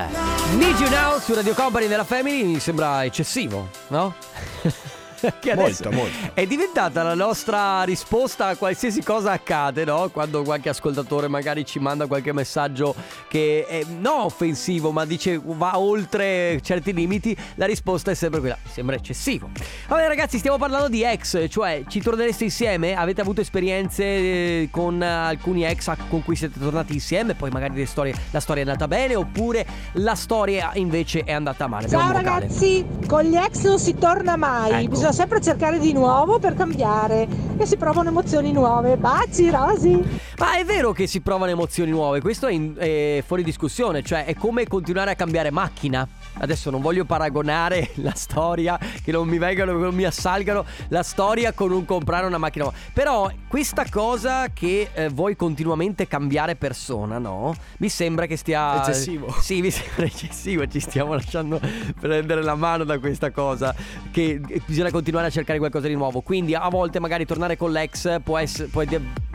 Need 0.57 0.79
you 0.79 0.91
now 0.91 1.19
su 1.19 1.33
Radio 1.33 1.55
Company 1.55 1.87
della 1.87 2.05
Family 2.05 2.34
mi 2.43 2.59
sembra 2.59 3.05
eccessivo, 3.05 3.69
no? 3.89 4.15
che 5.41 5.51
adesso 5.53 5.85
Molto, 5.85 5.91
molto. 5.93 6.31
È 6.35 6.47
diventata 6.47 7.03
la 7.03 7.15
nostra 7.15 7.83
risposta 7.83 8.49
a 8.49 8.57
qualsiasi 8.57 9.03
cosa 9.03 9.33
accade, 9.33 9.85
no? 9.85 10.09
Quando 10.11 10.43
qualche 10.43 10.69
ascoltatore 10.69 11.29
magari 11.29 11.65
ci 11.65 11.79
manda 11.79 12.07
qualche 12.07 12.33
messaggio 12.33 12.95
che 13.29 13.67
è 13.69 13.83
non 13.99 14.21
offensivo, 14.21 14.91
ma 14.91 15.05
dice 15.05 15.41
va 15.43 15.79
oltre 15.79 16.61
certi 16.63 16.93
limiti, 16.93 17.37
la 17.55 17.67
risposta 17.67 18.11
è 18.11 18.15
sempre 18.15 18.41
quella. 18.41 18.59
Sembra 18.71 18.97
eccessivo. 18.97 19.51
Vabbè, 19.89 20.07
ragazzi, 20.07 20.39
stiamo 20.39 20.59
parlando 20.59 20.89
di 20.89 21.03
ex, 21.03 21.49
cioè 21.49 21.83
ci 21.89 22.01
tornereste 22.01 22.45
insieme? 22.45 22.95
Avete 22.95 23.21
avuto 23.21 23.41
esperienze 23.41 24.05
eh, 24.05 24.69
con 24.71 25.01
alcuni 25.03 25.65
ex 25.65 25.91
con 26.09 26.23
cui 26.23 26.37
siete 26.37 26.59
tornati 26.59 26.93
insieme? 26.95 27.35
Poi 27.35 27.51
magari 27.51 27.75
le 27.75 27.87
storie- 27.87 28.15
la 28.31 28.41
storia 28.41 28.63
è 28.63 28.67
andata 28.67 28.89
bene, 28.89 29.15
oppure 29.15 29.67
la 29.95 30.15
storia 30.15 30.71
invece 30.75 31.23
è 31.25 31.33
andata 31.33 31.67
male. 31.67 31.89
Ciao 31.89 32.13
ragazzi, 32.13 32.85
con 33.07 33.23
gli 33.23 33.37
ex 33.37 33.63
non 33.65 33.79
si 33.79 33.95
torna 33.97 34.37
mai, 34.37 34.83
Ecco. 34.83 34.91
bisogna 34.91 35.13
sempre 35.15 35.41
cercare 35.41 35.79
di 35.79 35.93
nuovo 35.93 36.41
per 36.41 36.55
cambiare 36.55 37.29
e 37.57 37.65
si 37.67 37.77
provano 37.77 38.09
emozioni 38.09 38.51
nuove. 38.53 38.97
Baci 38.97 39.49
Rosy! 39.49 40.03
Ma 40.39 40.59
è 40.59 40.65
vero 40.65 40.93
che 40.93 41.07
si 41.07 41.21
provano 41.21 41.53
emozioni 41.53 41.91
nuove, 41.91 42.21
questo 42.21 42.49
è, 42.49 42.53
in- 42.53 42.75
è 42.77 43.23
fuori 43.25 43.45
discussione, 43.45 44.03
cioè 44.03 44.25
è 44.25 44.35
come 44.35 44.67
continuare 44.67 45.13
a 45.13 45.15
cambiare 45.15 45.51
macchina. 45.51 46.07
Adesso 46.39 46.71
non 46.71 46.81
voglio 46.81 47.05
paragonare 47.05 47.91
la 47.97 48.15
storia, 48.15 48.79
che 49.03 49.13
non 49.13 49.29
mi 49.29 49.39
vengano, 49.39 49.73
che 49.73 49.79
non 49.79 49.95
mi 49.95 50.05
assalgano 50.05 50.65
la 50.89 51.03
storia 51.03 51.53
con 51.53 51.73
un 51.73 51.85
comprare 51.85 52.27
una 52.27 52.39
macchina 52.39 52.65
nuova. 52.65 52.79
Però 52.93 53.31
questa 53.49 53.85
cosa 53.89 54.49
che 54.53 54.91
eh, 54.93 55.09
vuoi 55.09 55.37
continuamente 55.37 56.07
cambiare 56.07 56.57
persona, 56.57 57.19
no? 57.19 57.55
Mi 57.79 57.89
sembra 57.89 58.27
che 58.27 58.37
stia... 58.37 58.81
Eccessivo. 58.83 59.35
Sì, 59.41 59.61
mi 59.61 59.71
sembra 59.71 60.07
eccessivo, 60.07 60.67
ci 60.67 60.81
stiamo 60.81 61.15
lasciando 61.15 61.61
prendere 62.01 62.43
la 62.43 62.55
mano 62.55 62.85
da 62.85 62.99
questa 62.99 63.31
cosa, 63.31 63.75
che 64.11 64.41
bisogna 64.67 64.91
continuare 64.91 65.29
a 65.29 65.31
cercare 65.31 65.59
qualcosa 65.59 65.87
di 65.87 65.95
nuovo. 65.95 66.21
Quindi 66.21 66.55
a 66.55 66.69
volte 66.69 67.01
magari 67.01 67.25
tornare 67.27 67.57
con 67.57 67.73
l'ex 67.73 68.21
può 68.23 68.39
essere... 68.39 68.69
Può 68.69 68.83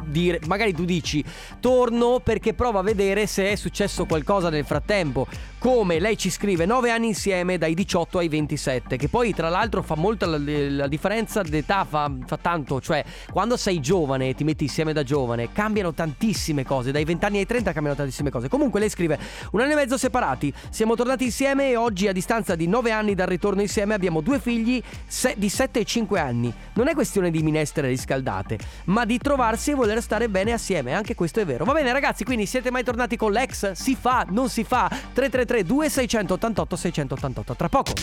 dire, 0.09 0.39
magari 0.47 0.73
tu 0.73 0.85
dici 0.85 1.23
torno 1.59 2.19
perché 2.19 2.53
provo 2.53 2.79
a 2.79 2.83
vedere 2.83 3.27
se 3.27 3.51
è 3.51 3.55
successo 3.55 4.05
qualcosa 4.05 4.49
nel 4.49 4.65
frattempo. 4.65 5.27
Come 5.59 5.99
lei 5.99 6.17
ci 6.17 6.29
scrive 6.29 6.65
9 6.65 6.89
anni 6.89 7.07
insieme 7.07 7.57
dai 7.57 7.73
18 7.73 8.19
ai 8.19 8.29
27, 8.29 8.95
che 8.95 9.09
poi 9.09 9.33
tra 9.33 9.49
l'altro 9.49 9.81
fa 9.81 9.95
molto 9.95 10.25
la, 10.25 10.37
la 10.37 10.87
differenza 10.87 11.41
d'età, 11.41 11.83
fa, 11.83 12.09
fa 12.25 12.37
tanto, 12.37 12.79
cioè 12.79 13.03
quando 13.29 13.57
sei 13.57 13.81
giovane 13.81 14.29
e 14.29 14.35
ti 14.35 14.45
metti 14.45 14.63
insieme 14.63 14.93
da 14.93 15.03
giovane 15.03 15.51
cambiano 15.51 15.93
tantissime 15.93 16.63
cose, 16.63 16.91
dai 16.91 17.03
20 17.03 17.25
anni 17.25 17.37
ai 17.39 17.45
30 17.45 17.73
cambiano 17.73 17.97
tantissime 17.97 18.29
cose. 18.29 18.47
Comunque 18.47 18.79
lei 18.79 18.89
scrive 18.89 19.19
un 19.51 19.59
anno 19.59 19.73
e 19.73 19.75
mezzo 19.75 19.97
separati, 19.97 20.53
siamo 20.69 20.95
tornati 20.95 21.25
insieme 21.25 21.71
e 21.71 21.75
oggi 21.75 22.07
a 22.07 22.13
distanza 22.13 22.55
di 22.55 22.67
9 22.67 22.91
anni 22.91 23.13
dal 23.13 23.27
ritorno 23.27 23.59
insieme 23.59 23.93
abbiamo 23.93 24.21
due 24.21 24.39
figli 24.39 24.81
se- 25.07 25.35
di 25.37 25.49
7 25.49 25.81
e 25.81 25.83
5 25.83 26.19
anni. 26.19 26.53
Non 26.73 26.87
è 26.87 26.93
questione 26.93 27.31
di 27.31 27.43
minestre 27.43 27.87
riscaldate, 27.87 28.57
ma 28.85 29.03
di 29.03 29.17
trovarsi 29.17 29.71
e 29.71 29.75
voler 29.75 29.98
stare 30.01 30.29
bene 30.29 30.53
assieme, 30.53 30.93
anche 30.93 31.15
questo 31.15 31.39
è 31.39 31.45
vero. 31.45 31.65
Va 31.65 31.73
bene 31.73 31.91
ragazzi, 31.91 32.23
quindi 32.23 32.45
siete 32.45 32.71
mai 32.71 32.83
tornati 32.83 33.15
con 33.15 33.31
l'ex? 33.31 33.71
Si 33.71 33.95
fa, 33.95 34.25
non 34.29 34.49
si 34.49 34.63
fa? 34.63 34.87
333 34.89 35.63
2688 35.63 36.75
688 36.75 37.55
tra 37.55 37.69
poco. 37.69 37.93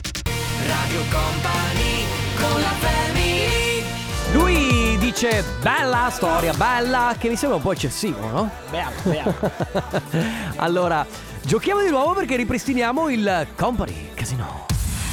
Radio 0.67 1.01
Company 1.11 2.05
con 2.37 2.61
la 2.61 2.73
family 2.79 3.85
Lui 4.33 4.99
dice 4.99 5.45
bella 5.61 6.09
storia, 6.11 6.53
bella, 6.55 7.15
che 7.19 7.29
mi 7.29 7.37
sembra 7.37 7.59
un 7.59 7.63
po' 7.63 7.73
eccessivo, 7.73 8.19
no? 8.29 8.51
Bella, 8.71 8.91
bella. 9.03 9.35
allora, 10.57 11.07
giochiamo 11.43 11.83
di 11.83 11.91
nuovo 11.91 12.15
perché 12.15 12.37
ripristiniamo 12.37 13.09
il 13.09 13.47
Company 13.57 14.11
Casino. 14.15 14.67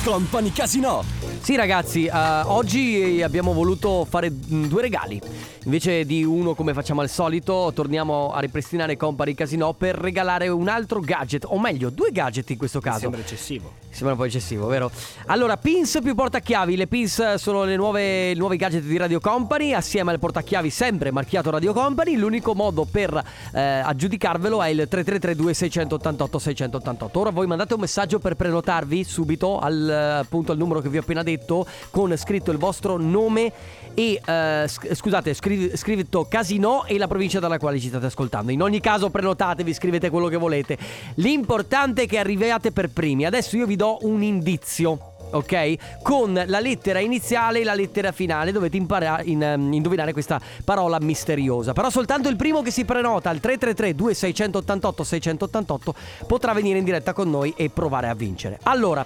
Company 0.04 0.52
Casino. 0.52 1.04
Sì 1.40 1.56
ragazzi, 1.56 2.06
eh, 2.06 2.42
oggi 2.46 3.22
abbiamo 3.22 3.54
voluto 3.54 4.06
fare 4.10 4.30
mm, 4.30 4.66
due 4.66 4.82
regali. 4.82 5.22
Invece 5.66 6.06
di 6.06 6.26
uno 6.26 6.56
come 6.56 6.74
facciamo 6.74 7.00
al 7.02 7.10
solito, 7.10 7.72
torniamo 7.74 8.34
a 8.34 8.40
ripristinare 8.42 8.98
Company 8.98 9.34
Casino 9.34 9.74
per 9.74 9.96
regalare 9.96 10.50
un 10.50 10.68
altro 10.68 11.00
gadget, 11.00 11.46
o 11.48 11.58
meglio, 11.58 11.90
due 11.90 12.12
gadget 12.12 12.50
in 12.50 12.58
questo 12.58 12.80
Mi 12.80 12.84
caso. 12.84 13.00
sembra 13.00 13.22
eccessivo. 13.22 13.72
Sembra 13.90 14.14
un 14.14 14.18
po' 14.18 14.26
eccessivo, 14.26 14.66
vero? 14.68 14.92
Allora, 15.28 15.56
pins 15.56 16.00
più 16.02 16.16
portachiavi. 16.16 16.76
Le 16.76 16.88
pins 16.88 17.36
sono 17.36 17.64
le 17.64 17.76
nuove, 17.76 18.32
i 18.32 18.36
nuovi 18.36 18.58
gadget 18.58 18.82
di 18.84 18.98
Radio 18.98 19.20
Company. 19.20 19.74
Assieme 19.74 20.12
al 20.12 20.18
portachiavi 20.20 20.70
sempre 20.72 21.12
marchiato 21.12 21.52
Radio 21.52 21.74
Company. 21.74 22.16
L'unico 22.16 22.56
modo 22.56 22.86
per 22.90 23.24
eh, 23.54 23.62
aggiudicarvelo 23.62 24.64
è 24.64 24.70
il 24.70 24.88
3332 24.90 25.54
688 25.54 26.40
688. 26.40 27.20
Ora 27.20 27.30
voi 27.30 27.46
mandate 27.46 27.76
un 27.76 27.82
messaggio 27.82 28.18
per 28.18 28.34
prenotarvi 28.36 29.04
subito 29.04 29.60
al, 29.60 29.88
eh, 29.88 29.94
appunto 30.22 30.52
al 30.52 30.58
numero 30.58 30.82
che 30.82 30.90
vi 30.90 30.98
ho 30.98 31.02
appena 31.02 31.22
detto 31.22 31.66
con 31.92 32.18
scritto 32.18 32.50
il 32.50 32.58
vostro 32.58 32.98
nome 32.98 33.52
e 33.94 34.20
eh, 34.26 34.66
sc- 34.68 34.92
scusate, 34.92 35.36
scrivi- 35.54 35.78
scritto 35.78 36.26
Casino 36.28 36.86
e 36.86 36.98
la 36.98 37.08
provincia 37.08 37.40
dalla 37.40 37.58
quale 37.58 37.80
ci 37.80 37.88
state 37.88 38.08
ascoltando. 38.08 38.52
In 38.52 38.62
ogni 38.62 38.80
caso 38.80 39.10
prenotatevi, 39.10 39.74
scrivete 39.74 40.10
quello 40.10 40.28
che 40.28 40.38
volete. 40.38 40.78
L'importante 41.16 42.04
è 42.04 42.08
che 42.08 42.18
arriviate 42.18 42.72
per 42.72 42.90
primi. 42.90 43.26
Adesso 43.26 43.56
io 43.58 43.66
vi 43.66 43.76
do 43.76 44.00
un 44.02 44.22
indizio. 44.24 45.12
Ok? 45.32 46.02
Con 46.04 46.44
la 46.46 46.60
lettera 46.60 47.00
iniziale 47.00 47.62
e 47.62 47.64
la 47.64 47.74
lettera 47.74 48.12
finale 48.12 48.52
dovete 48.52 48.78
imparare 48.78 49.24
in, 49.24 49.42
ehm, 49.42 49.74
indovinare 49.74 50.14
questa 50.14 50.40
parola 50.64 51.00
misteriosa. 51.00 51.74
Però 51.74 51.90
soltanto 51.90 52.30
il 52.30 52.36
primo 52.36 52.62
che 52.62 52.70
si 52.70 52.86
prenota 52.86 53.32
al 53.32 53.40
333 53.40 53.96
2688 53.96 55.04
688 55.04 55.96
potrà 56.28 56.54
venire 56.54 56.78
in 56.78 56.84
diretta 56.84 57.14
con 57.14 57.32
noi 57.32 57.52
e 57.58 57.72
provare 57.72 58.10
a 58.10 58.14
vincere. 58.14 58.60
Allora, 58.64 59.04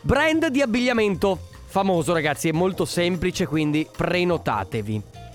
brand 0.00 0.48
di 0.48 0.62
abbigliamento 0.62 1.38
famoso 1.66 2.12
ragazzi, 2.12 2.48
è 2.48 2.52
molto 2.52 2.84
semplice, 2.84 3.46
quindi 3.46 3.86
prenotatevi. 3.96 5.25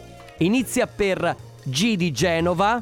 Inizia 0.41 0.87
per 0.87 1.35
G 1.63 1.95
di 1.95 2.11
Genova 2.11 2.81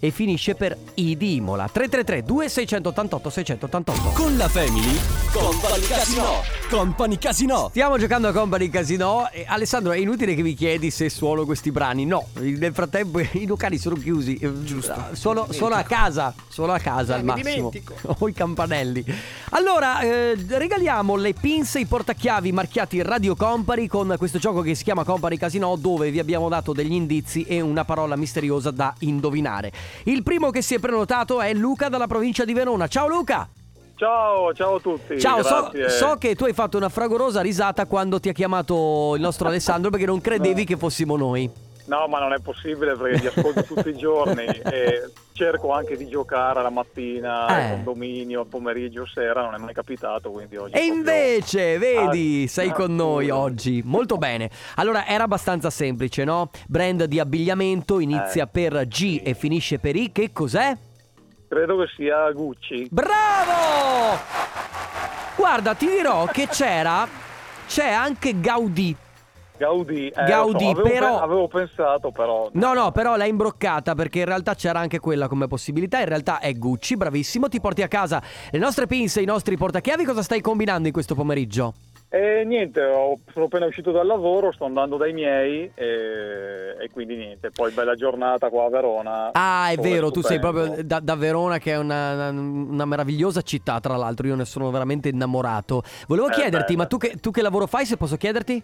e 0.00 0.10
finisce 0.10 0.54
per 0.54 0.76
I 0.94 1.16
di 1.16 1.36
Imola. 1.36 1.68
333 1.70 2.22
2688 2.24 3.30
688. 3.30 4.10
Con 4.14 4.36
la 4.36 4.48
Family. 4.48 4.98
Company 5.32 5.86
Casino. 5.86 6.24
Company 6.68 7.18
Casino. 7.18 7.68
Stiamo 7.68 7.98
giocando 7.98 8.28
a 8.28 8.32
Company 8.32 8.68
Casino 8.68 9.30
e 9.30 9.44
Alessandro 9.46 9.92
è 9.92 9.98
inutile 9.98 10.34
che 10.34 10.42
vi 10.42 10.54
chiedi 10.54 10.90
se 10.90 11.08
suono 11.10 11.44
questi 11.44 11.70
brani. 11.70 12.04
No, 12.06 12.26
nel 12.34 12.72
frattempo 12.72 13.20
i 13.20 13.46
locali 13.46 13.78
sono 13.78 13.94
chiusi. 13.96 14.38
Giusto. 14.64 14.94
Sono, 15.12 15.46
sono 15.50 15.74
a 15.74 15.82
casa, 15.82 16.34
sono 16.48 16.72
a 16.72 16.78
casa 16.78 17.14
Eh, 17.14 17.18
al 17.18 17.24
mi 17.24 17.26
massimo. 17.30 17.70
dimentico. 17.70 17.94
Ho 18.18 18.28
i 18.28 18.32
campanelli. 18.32 19.04
Allora, 19.50 20.00
eh, 20.00 20.36
regaliamo 20.48 21.14
le 21.16 21.32
pinze 21.34 21.78
e 21.78 21.82
i 21.82 21.86
portachiavi 21.86 22.50
marchiati 22.52 23.02
Radio 23.02 23.36
Company 23.36 23.86
con 23.86 24.14
questo 24.18 24.38
gioco 24.38 24.62
che 24.62 24.74
si 24.74 24.82
chiama 24.84 25.04
Company 25.04 25.36
Casino 25.36 25.76
dove 25.76 26.10
vi 26.10 26.18
abbiamo 26.18 26.48
dato 26.48 26.72
degli 26.72 26.92
indizi 26.92 27.42
e 27.42 27.60
una 27.60 27.84
parola 27.84 28.16
misteriosa 28.16 28.70
da 28.70 28.94
indovinare. 29.00 29.72
Il 30.04 30.22
primo 30.22 30.50
che 30.50 30.62
si 30.62 30.74
è 30.74 30.78
prenotato 30.78 31.40
è 31.40 31.52
Luca 31.52 31.88
dalla 31.88 32.06
provincia 32.06 32.44
di 32.44 32.52
Verona. 32.52 32.86
Ciao 32.88 33.08
Luca! 33.08 33.48
Ciao, 33.96 34.54
ciao 34.54 34.76
a 34.76 34.80
tutti. 34.80 35.20
Ciao, 35.20 35.42
so, 35.42 35.70
so 35.88 36.16
che 36.16 36.34
tu 36.34 36.44
hai 36.44 36.54
fatto 36.54 36.78
una 36.78 36.88
fragorosa 36.88 37.42
risata 37.42 37.84
quando 37.84 38.18
ti 38.18 38.30
ha 38.30 38.32
chiamato 38.32 39.12
il 39.14 39.20
nostro 39.20 39.48
Alessandro 39.48 39.90
perché 39.90 40.06
non 40.06 40.22
credevi 40.22 40.64
che 40.64 40.78
fossimo 40.78 41.16
noi. 41.16 41.68
No, 41.86 42.06
ma 42.06 42.18
non 42.20 42.32
è 42.32 42.38
possibile 42.40 42.94
perché 42.94 43.18
li 43.18 43.26
ascolto 43.26 43.62
tutti 43.64 43.88
i 43.88 43.96
giorni 43.96 44.44
e 44.44 45.10
cerco 45.32 45.72
anche 45.72 45.96
di 45.96 46.06
giocare 46.08 46.62
la 46.62 46.70
mattina, 46.70 47.46
Eh. 47.48 47.62
al 47.62 47.70
condominio, 47.76 48.40
al 48.40 48.46
pomeriggio, 48.46 49.06
sera, 49.06 49.42
non 49.42 49.54
è 49.54 49.58
mai 49.58 49.72
capitato, 49.74 50.30
quindi 50.30 50.56
oggi... 50.56 50.72
E 50.74 50.78
proprio- 50.78 50.94
invece, 50.94 51.78
vedi, 51.78 52.44
Ah, 52.46 52.48
sei 52.48 52.68
ah, 52.68 52.72
con 52.72 52.94
noi 52.94 53.26
scusa. 53.26 53.36
oggi. 53.38 53.82
Molto 53.84 54.16
bene. 54.18 54.50
Allora, 54.76 55.06
era 55.06 55.24
abbastanza 55.24 55.70
semplice, 55.70 56.22
no? 56.24 56.50
Brand 56.68 57.04
di 57.04 57.18
abbigliamento, 57.18 57.98
inizia 57.98 58.44
Eh. 58.44 58.48
per 58.48 58.86
G 58.86 59.20
e 59.24 59.34
finisce 59.34 59.78
per 59.78 59.96
I. 59.96 60.12
Che 60.12 60.30
cos'è? 60.32 60.76
Credo 61.48 61.78
che 61.78 61.86
sia 61.96 62.30
Gucci. 62.30 62.86
Bravo! 62.90 64.18
Guarda, 65.36 65.74
ti 65.74 65.86
dirò 65.88 66.26
che 66.26 66.46
c'era. 66.48 67.08
C'è 67.66 67.88
anche 67.88 68.38
Gaudì. 68.40 68.94
Gaudì, 69.60 70.08
eh, 70.08 70.24
Gaudì, 70.24 70.64
so, 70.64 70.70
avevo, 70.70 70.88
però- 70.88 71.16
pe- 71.18 71.22
avevo 71.24 71.48
pensato 71.48 72.10
però. 72.10 72.48
No, 72.52 72.72
no, 72.72 72.92
però 72.92 73.16
l'hai 73.16 73.28
imbroccata 73.28 73.94
perché 73.94 74.20
in 74.20 74.24
realtà 74.24 74.54
c'era 74.54 74.78
anche 74.78 75.00
quella 75.00 75.28
come 75.28 75.48
possibilità. 75.48 75.98
In 75.98 76.06
realtà 76.06 76.38
è 76.38 76.54
Gucci, 76.54 76.96
bravissimo. 76.96 77.46
Ti 77.48 77.60
porti 77.60 77.82
a 77.82 77.88
casa 77.88 78.22
le 78.50 78.58
nostre 78.58 78.86
pinze, 78.86 79.20
i 79.20 79.26
nostri 79.26 79.58
portachiavi. 79.58 80.04
Cosa 80.04 80.22
stai 80.22 80.40
combinando 80.40 80.86
in 80.86 80.94
questo 80.94 81.14
pomeriggio? 81.14 81.74
E 82.08 82.42
niente, 82.44 82.82
ho- 82.82 83.18
sono 83.32 83.44
appena 83.44 83.66
uscito 83.66 83.92
dal 83.92 84.06
lavoro, 84.06 84.50
sto 84.50 84.64
andando 84.64 84.96
dai 84.96 85.12
miei 85.12 85.70
e, 85.74 86.74
e 86.80 86.90
quindi 86.90 87.14
niente, 87.16 87.50
poi 87.50 87.70
bella 87.70 87.94
giornata 87.94 88.48
qua 88.48 88.64
a 88.64 88.68
Verona. 88.70 89.30
Ah, 89.32 89.68
è 89.70 89.76
vero, 89.76 90.10
tu 90.10 90.20
sei 90.22 90.38
stupendo. 90.38 90.60
proprio 90.64 90.84
da, 90.84 90.98
da 91.00 91.14
Verona, 91.14 91.58
che 91.58 91.72
è 91.72 91.76
una, 91.76 92.30
una 92.30 92.84
meravigliosa 92.86 93.42
città, 93.42 93.78
tra 93.78 93.96
l'altro. 93.96 94.26
Io 94.26 94.34
ne 94.36 94.44
sono 94.46 94.70
veramente 94.70 95.08
innamorato. 95.10 95.82
Volevo 96.08 96.28
Eh, 96.28 96.32
chiederti, 96.32 96.72
bella. 96.72 96.78
ma 96.78 96.86
tu 96.86 96.96
che, 96.96 97.16
tu 97.20 97.30
che 97.30 97.42
lavoro 97.42 97.66
fai, 97.66 97.84
se 97.86 97.96
posso 97.98 98.16
chiederti? 98.16 98.60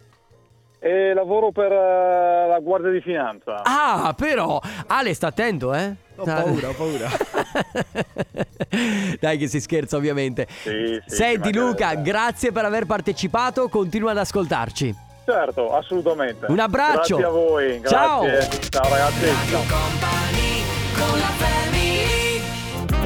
E 0.79 1.15
lavoro 1.15 1.51
per 1.51 1.73
eh, 1.73 2.47
la 2.49 2.59
Guardia 2.61 2.91
di 2.91 3.01
Finanza. 3.01 3.63
Ah, 3.63 4.15
però, 4.17 4.61
Ale, 4.87 5.15
sta 5.15 5.29
attento, 5.29 5.75
eh? 5.75 5.95
Ho 6.17 6.25
paura, 6.25 6.69
ho 6.69 6.73
paura. 6.73 7.09
Dai 9.21 9.39
che 9.39 9.49
si 9.49 9.61
scherza 9.61 9.97
ovviamente. 9.97 10.47
Sì, 10.49 11.01
sì, 11.07 11.17
Senti 11.17 11.53
Luca, 11.53 11.95
grazie 11.95 12.53
per 12.53 12.65
aver 12.65 12.87
partecipato, 12.87 13.69
continua 13.69 14.13
ad 14.13 14.19
ascoltarci. 14.19 15.05
Certo, 15.27 15.75
assolutamente. 15.75 16.47
Un 16.49 16.61
abbraccio. 16.61 17.17
Grazie 17.17 17.25
a 17.25 17.31
voi. 17.31 17.83
Ciao. 17.85 18.23
Grazie. 18.23 18.61
Ciao 18.71 18.89
ragazzi. 18.89 19.27
Ciao. 19.51 19.65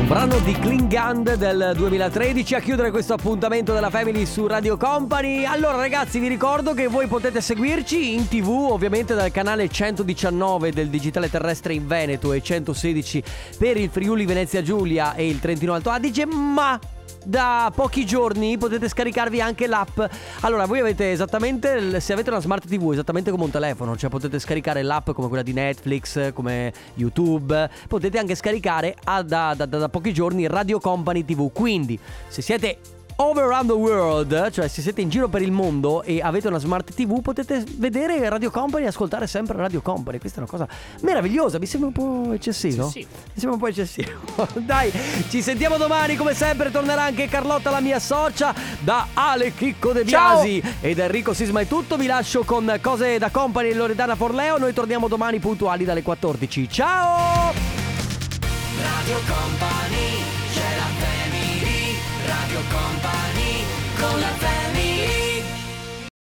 Un 0.01 0.09
brano 0.09 0.39
di 0.39 0.55
Klingand 0.55 1.35
del 1.35 1.73
2013 1.77 2.55
a 2.55 2.61
chiudere 2.61 2.91
questo 2.91 3.13
appuntamento 3.13 3.75
della 3.75 3.91
Family 3.91 4.25
su 4.25 4.47
Radio 4.47 4.79
Company. 4.79 5.45
Allora 5.45 5.77
ragazzi 5.77 6.19
vi 6.19 6.27
ricordo 6.27 6.73
che 6.73 6.87
voi 6.87 7.07
potete 7.07 7.43
seguirci 7.43 8.15
in 8.15 8.27
tv 8.27 8.49
ovviamente 8.49 9.15
dal 9.15 9.31
canale 9.31 9.69
119 9.69 10.73
del 10.73 10.89
Digitale 10.89 11.29
Terrestre 11.29 11.75
in 11.75 11.87
Veneto 11.87 12.33
e 12.33 12.41
116 12.41 13.23
per 13.59 13.77
il 13.77 13.91
Friuli 13.91 14.25
Venezia 14.25 14.63
Giulia 14.63 15.15
e 15.15 15.29
il 15.29 15.39
Trentino 15.39 15.75
Alto 15.75 15.91
Adige, 15.91 16.25
ma 16.25 16.81
da 17.25 17.71
pochi 17.75 18.05
giorni 18.07 18.57
potete 18.59 18.89
scaricarvi 18.89 19.41
anche 19.41 19.67
l'app. 19.67 20.01
Allora, 20.41 20.67
voi 20.67 20.81
avete 20.81 21.11
esattamente, 21.13 22.01
se 22.01 22.13
avete 22.13 22.31
una 22.31 22.41
smart 22.41 22.67
TV, 22.67 22.93
esattamente 22.93 23.31
come 23.31 23.45
un 23.45 23.51
telefono, 23.51 23.97
cioè 23.97 24.11
potete 24.11 24.39
scaricare 24.39 24.83
l'app 24.83 25.11
come 25.11 25.29
quella 25.29 25.43
di 25.43 25.53
Netflix, 25.53 26.33
come 26.33 26.73
YouTube, 26.95 27.71
potete 27.89 28.19
anche 28.19 28.35
scaricare 28.35 28.97
a- 29.05 29.23
da, 29.23 29.55
da- 29.57 29.67
da- 29.67 29.79
da 29.79 29.89
pochi 29.89 30.13
giorni 30.13 30.47
Radio 30.47 30.79
Company 30.81 31.25
TV. 31.25 31.51
Quindi, 31.53 31.99
se 32.29 32.43
siete 32.43 32.79
over 33.21 33.45
around 33.45 33.67
the 33.67 33.75
world, 33.75 34.51
cioè 34.51 34.67
se 34.67 34.81
siete 34.81 35.03
in 35.03 35.11
giro 35.11 35.29
per 35.29 35.43
il 35.43 35.53
mondo 35.53 36.03
e 36.03 36.23
avete 36.23 36.49
una 36.49 36.59
smart 36.59 36.95
TV, 36.95 37.21
potete 37.21 37.63
vedere 37.77 38.27
Radio 38.31 38.51
Company 38.51 38.85
e 38.85 38.89
ascoltare 38.89 39.27
sempre 39.27 39.59
Radio 39.59 39.83
Company. 39.83 40.19
Questa 40.19 40.39
è 40.39 40.41
una 40.41 40.51
cosa 40.51 40.67
meravigliosa, 41.03 41.59
mi 41.59 41.67
sembra 41.67 41.89
un 41.89 41.93
po' 41.93 42.33
eccessivo. 42.33 42.89
Sì, 42.89 43.01
sì. 43.01 43.07
Mi 43.11 43.33
sembra 43.35 43.53
un 43.53 43.59
po' 43.59 43.67
eccessivo. 43.67 44.11
Dai, 44.65 44.91
ci 45.29 45.43
sentiamo 45.43 45.77
domani. 45.77 46.17
Come 46.17 46.33
sempre, 46.35 46.71
tornerà 46.71 47.03
anche 47.03 47.29
Carlotta, 47.29 47.71
la 47.71 47.81
mia 47.81 47.99
socia. 47.99 48.55
Da 48.81 49.09
Ale 49.13 49.53
Chicco 49.55 49.93
De 49.93 50.07
Ciao. 50.07 50.43
Biasi 50.43 50.63
ed 50.81 50.99
Enrico 50.99 51.35
Sisma 51.35 51.61
è 51.61 51.67
tutto. 51.67 51.97
Vi 51.97 52.07
lascio 52.07 52.45
con 52.45 52.79
cose 52.81 53.19
da 53.19 53.29
company 53.31 53.69
e 53.69 53.75
Loredana 53.75 54.15
Forleo. 54.15 54.57
Noi 54.57 54.73
torniamo 54.73 55.09
domani 55.09 55.39
puntuali 55.41 55.85
dalle 55.85 56.03
14. 56.03 56.69
Ciao! 56.71 57.53
Radio 58.79 59.17
Company 59.27 60.40
Radio 62.31 62.61
Company 62.71 63.65
con 63.99 64.21
la 64.21 64.29
family 64.39 64.60